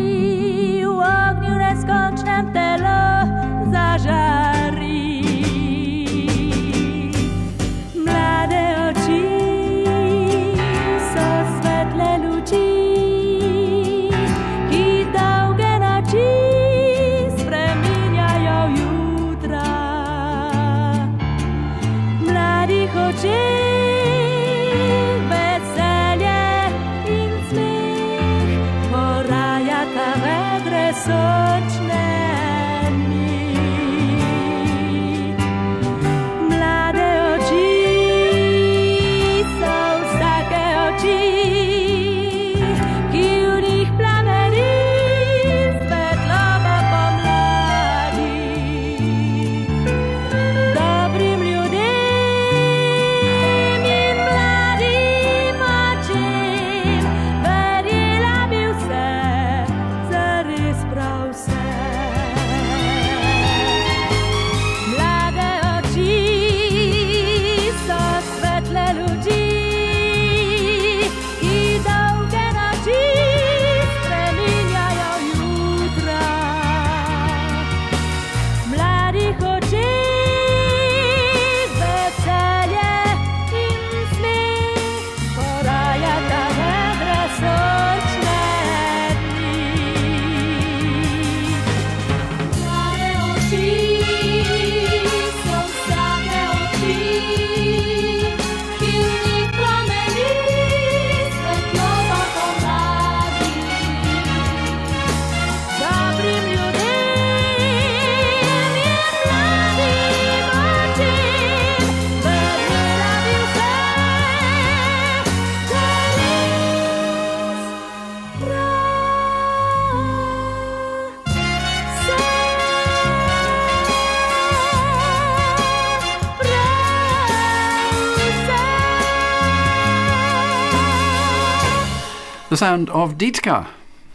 The 132.56 132.60
sound 132.60 132.90
of 132.92 133.18
Ditka, 133.18 133.68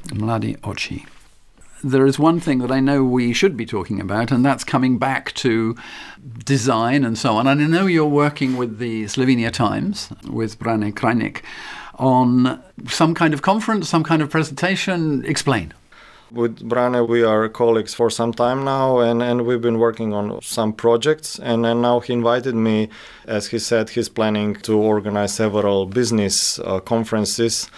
Mladi 0.07 0.59
Ochi. 0.61 1.07
There 1.84 2.07
is 2.07 2.18
one 2.18 2.41
thing 2.41 2.61
that 2.61 2.70
I 2.70 2.80
know 2.80 3.05
we 3.05 3.34
should 3.34 3.55
be 3.55 3.66
talking 3.66 4.01
about, 4.01 4.32
and 4.32 4.43
that's 4.43 4.64
coming 4.64 4.97
back 4.97 5.34
to 5.45 5.76
design 6.47 7.05
and 7.05 7.18
so 7.18 7.36
on. 7.36 7.47
And 7.47 7.61
I 7.61 7.66
know 7.66 7.84
you're 7.84 8.07
working 8.07 8.57
with 8.57 8.78
the 8.78 9.05
Slovenia 9.05 9.53
Times, 9.53 10.09
with 10.26 10.59
Brane 10.59 10.91
Krajnik, 10.91 11.43
on 11.97 12.62
some 12.88 13.14
kind 13.14 13.34
of 13.34 13.43
conference, 13.43 13.91
some 13.91 14.05
kind 14.05 14.22
of 14.22 14.30
presentation. 14.30 15.22
Explain. 15.26 15.74
With 16.30 16.66
Brane, 16.66 17.07
we 17.09 17.22
are 17.22 17.47
colleagues 17.51 17.93
for 17.93 18.09
some 18.09 18.32
time 18.32 18.64
now, 18.64 19.01
and, 19.01 19.22
and 19.22 19.45
we've 19.45 19.61
been 19.61 19.78
working 19.78 20.14
on 20.14 20.41
some 20.41 20.72
projects. 20.72 21.38
And, 21.38 21.66
and 21.66 21.82
now 21.82 22.01
he 22.01 22.14
invited 22.14 22.55
me, 22.55 22.88
as 23.26 23.49
he 23.49 23.59
said, 23.59 23.91
he's 23.91 24.09
planning 24.09 24.55
to 24.62 24.78
organize 24.78 25.34
several 25.34 25.84
business 25.84 26.59
uh, 26.61 26.80
conferences 26.80 27.68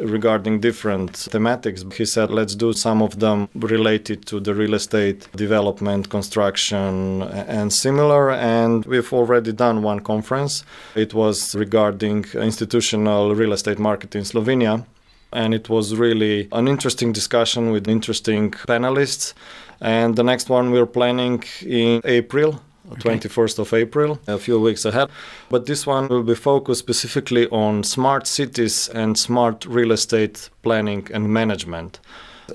regarding 0.00 0.60
different 0.60 1.12
thematics. 1.12 1.92
He 1.92 2.04
said, 2.04 2.30
let's 2.30 2.54
do 2.54 2.72
some 2.72 3.02
of 3.02 3.18
them 3.20 3.48
related 3.54 4.26
to 4.26 4.40
the 4.40 4.54
real 4.54 4.74
estate 4.74 5.28
development, 5.32 6.10
construction, 6.10 7.22
and 7.22 7.72
similar. 7.72 8.30
And 8.32 8.84
we've 8.86 9.12
already 9.12 9.52
done 9.52 9.82
one 9.82 10.00
conference. 10.00 10.64
It 10.94 11.14
was 11.14 11.54
regarding 11.54 12.26
institutional 12.34 13.34
real 13.34 13.52
estate 13.52 13.78
market 13.78 14.14
in 14.14 14.22
Slovenia 14.22 14.84
and 15.32 15.52
it 15.52 15.68
was 15.68 15.94
really 15.94 16.48
an 16.52 16.68
interesting 16.68 17.12
discussion 17.12 17.70
with 17.70 17.86
interesting 17.88 18.50
panelists. 18.50 19.34
And 19.80 20.16
the 20.16 20.24
next 20.24 20.48
one 20.48 20.70
we're 20.70 20.86
planning 20.86 21.44
in 21.62 22.00
April. 22.04 22.60
Okay. 22.92 23.18
21st 23.18 23.58
of 23.58 23.74
April, 23.74 24.18
a 24.26 24.38
few 24.38 24.58
weeks 24.60 24.84
ahead. 24.84 25.10
But 25.50 25.66
this 25.66 25.86
one 25.86 26.08
will 26.08 26.22
be 26.22 26.34
focused 26.34 26.80
specifically 26.80 27.46
on 27.48 27.84
smart 27.84 28.26
cities 28.26 28.88
and 28.88 29.18
smart 29.18 29.66
real 29.66 29.92
estate 29.92 30.48
planning 30.62 31.06
and 31.12 31.32
management 31.32 32.00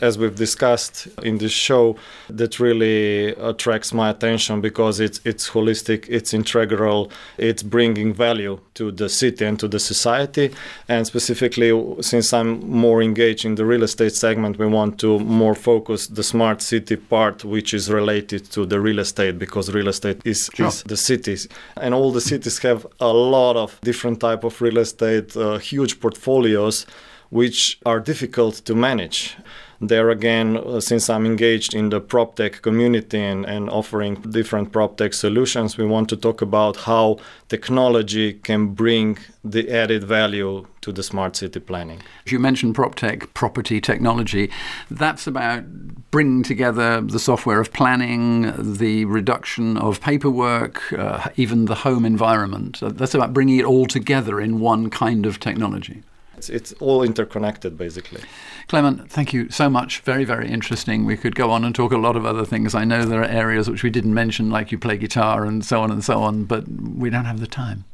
as 0.01 0.17
we've 0.17 0.35
discussed 0.35 1.07
in 1.23 1.37
this 1.37 1.51
show, 1.51 1.95
that 2.29 2.59
really 2.59 3.29
attracts 3.35 3.93
my 3.93 4.09
attention 4.09 4.61
because 4.61 4.99
it's 4.99 5.19
it's 5.25 5.49
holistic, 5.49 6.05
it's 6.09 6.33
integral, 6.33 7.11
it's 7.37 7.63
bringing 7.63 8.13
value 8.13 8.59
to 8.75 8.91
the 8.91 9.09
city 9.09 9.45
and 9.45 9.59
to 9.59 9.67
the 9.67 9.79
society. 9.79 10.51
And 10.87 11.05
specifically, 11.05 11.71
since 12.01 12.33
I'm 12.33 12.67
more 12.69 13.01
engaged 13.01 13.45
in 13.45 13.55
the 13.55 13.65
real 13.65 13.83
estate 13.83 14.13
segment, 14.13 14.57
we 14.57 14.67
want 14.67 14.99
to 14.99 15.19
more 15.19 15.55
focus 15.55 16.07
the 16.07 16.23
smart 16.23 16.61
city 16.61 16.95
part, 16.95 17.45
which 17.45 17.73
is 17.73 17.91
related 17.91 18.49
to 18.51 18.65
the 18.65 18.79
real 18.79 18.99
estate 18.99 19.37
because 19.37 19.71
real 19.71 19.87
estate 19.87 20.21
is, 20.25 20.49
sure. 20.53 20.67
is 20.67 20.83
the 20.83 20.97
cities, 20.97 21.47
and 21.77 21.93
all 21.93 22.11
the 22.11 22.21
cities 22.21 22.57
have 22.59 22.87
a 22.99 23.13
lot 23.13 23.55
of 23.55 23.79
different 23.81 24.19
type 24.19 24.43
of 24.43 24.61
real 24.61 24.77
estate, 24.77 25.35
uh, 25.37 25.57
huge 25.57 25.99
portfolios 25.99 26.85
which 27.29 27.79
are 27.83 27.99
difficult 27.99 28.53
to 28.63 28.75
manage 28.75 29.35
there 29.87 30.09
again, 30.09 30.57
uh, 30.57 30.79
since 30.79 31.09
I'm 31.09 31.25
engaged 31.25 31.73
in 31.73 31.89
the 31.89 31.99
prop 31.99 32.35
tech 32.35 32.61
community 32.61 33.19
and, 33.19 33.45
and 33.45 33.69
offering 33.69 34.15
different 34.15 34.71
prop 34.71 34.97
tech 34.97 35.13
solutions, 35.13 35.77
we 35.77 35.85
want 35.85 36.09
to 36.09 36.17
talk 36.17 36.41
about 36.41 36.77
how 36.77 37.17
technology 37.49 38.33
can 38.33 38.67
bring 38.67 39.17
the 39.43 39.69
added 39.69 40.03
value 40.03 40.65
to 40.81 40.91
the 40.91 41.03
smart 41.03 41.35
city 41.35 41.59
planning. 41.59 42.01
You 42.25 42.39
mentioned 42.39 42.75
prop 42.75 42.95
tech, 42.95 43.33
property 43.33 43.81
technology. 43.81 44.49
That's 44.89 45.27
about 45.27 45.63
bringing 46.11 46.43
together 46.43 47.01
the 47.01 47.19
software 47.19 47.59
of 47.59 47.71
planning, 47.73 48.53
the 48.77 49.05
reduction 49.05 49.77
of 49.77 50.01
paperwork, 50.01 50.93
uh, 50.93 51.29
even 51.35 51.65
the 51.65 51.75
home 51.75 52.05
environment. 52.05 52.79
That's 52.81 53.13
about 53.13 53.33
bringing 53.33 53.59
it 53.59 53.65
all 53.65 53.85
together 53.85 54.39
in 54.39 54.59
one 54.59 54.89
kind 54.89 55.25
of 55.25 55.39
technology. 55.39 56.03
It's, 56.49 56.71
it's 56.71 56.81
all 56.81 57.03
interconnected, 57.03 57.77
basically. 57.77 58.21
Klemen, 58.67 59.07
thank 59.09 59.33
you 59.33 59.49
so 59.49 59.69
much. 59.69 59.99
Very, 60.01 60.25
very 60.25 60.49
interesting. 60.49 61.05
We 61.05 61.15
could 61.15 61.35
go 61.35 61.51
on 61.51 61.63
and 61.63 61.73
talk 61.73 61.91
a 61.91 61.97
lot 61.97 62.15
of 62.15 62.25
other 62.25 62.45
things. 62.45 62.75
I 62.75 62.83
know 62.83 63.05
there 63.05 63.21
are 63.21 63.25
areas 63.25 63.69
which 63.69 63.83
we 63.83 63.89
didn't 63.89 64.13
mention, 64.13 64.49
like 64.49 64.71
you 64.71 64.77
play 64.77 64.97
guitar 64.97 65.45
and 65.45 65.63
so 65.63 65.81
on 65.81 65.91
and 65.91 66.03
so 66.03 66.21
on, 66.21 66.43
but 66.45 66.67
we 66.67 67.09
don't 67.09 67.25
have 67.25 67.39
the 67.39 67.47
time. 67.47 67.85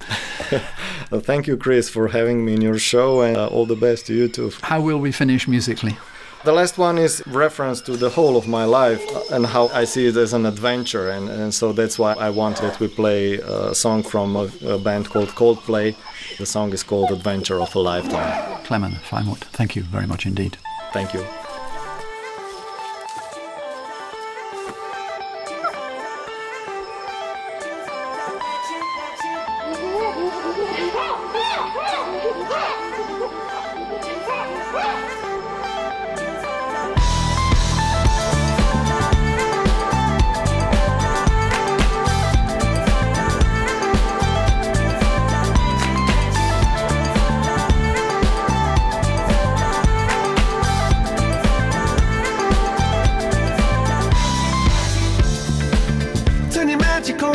well, 1.12 1.22
thank 1.22 1.48
you, 1.48 1.58
Chris, 1.58 1.90
for 1.90 2.08
having 2.08 2.46
me 2.46 2.56
in 2.56 2.62
your 2.62 2.80
show, 2.80 3.22
and 3.22 3.38
uh, 3.38 3.48
all 3.48 3.66
the 3.66 3.76
best 3.76 4.08
to 4.08 4.14
you 4.14 4.28
too. 4.28 4.52
How 4.62 4.82
will 4.82 5.00
we 5.00 5.12
finish 5.12 5.48
musically? 5.48 5.98
The 6.46 6.54
last 6.54 6.78
one 6.78 6.98
is 6.98 7.22
reference 7.28 7.82
to 7.82 7.98
the 7.98 8.10
whole 8.10 8.38
of 8.38 8.48
my 8.48 8.64
life 8.64 9.04
and 9.30 9.46
how 9.46 9.68
I 9.68 9.84
see 9.84 10.08
it 10.08 10.16
as 10.16 10.32
an 10.32 10.46
adventure, 10.46 11.10
and, 11.10 11.28
and 11.30 11.54
so 11.54 11.74
that's 11.74 12.00
why 12.00 12.14
I 12.14 12.30
wanted 12.30 12.64
that 12.64 12.80
we 12.80 12.88
play 12.88 13.34
a 13.40 13.76
song 13.76 14.04
from 14.04 14.38
a, 14.38 14.50
a 14.66 14.80
band 14.80 15.10
called 15.10 15.30
Coldplay. 15.30 15.96
The 16.38 16.46
song 16.46 16.74
is 16.74 16.84
called 16.84 17.12
Adventure 17.12 17.60
of 17.62 17.76
a 17.76 17.80
Lifetime. 17.80 18.64
Klemen 18.64 18.94
Fajmut, 19.02 19.40
thank 19.52 19.76
you 19.76 19.84
very 19.84 20.08
much 20.08 20.26
indeed. 20.26 20.58
Thank 20.94 21.14
you. 21.14 21.26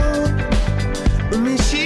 road. 0.04 1.40
Me 1.42 1.56
she. 1.58 1.83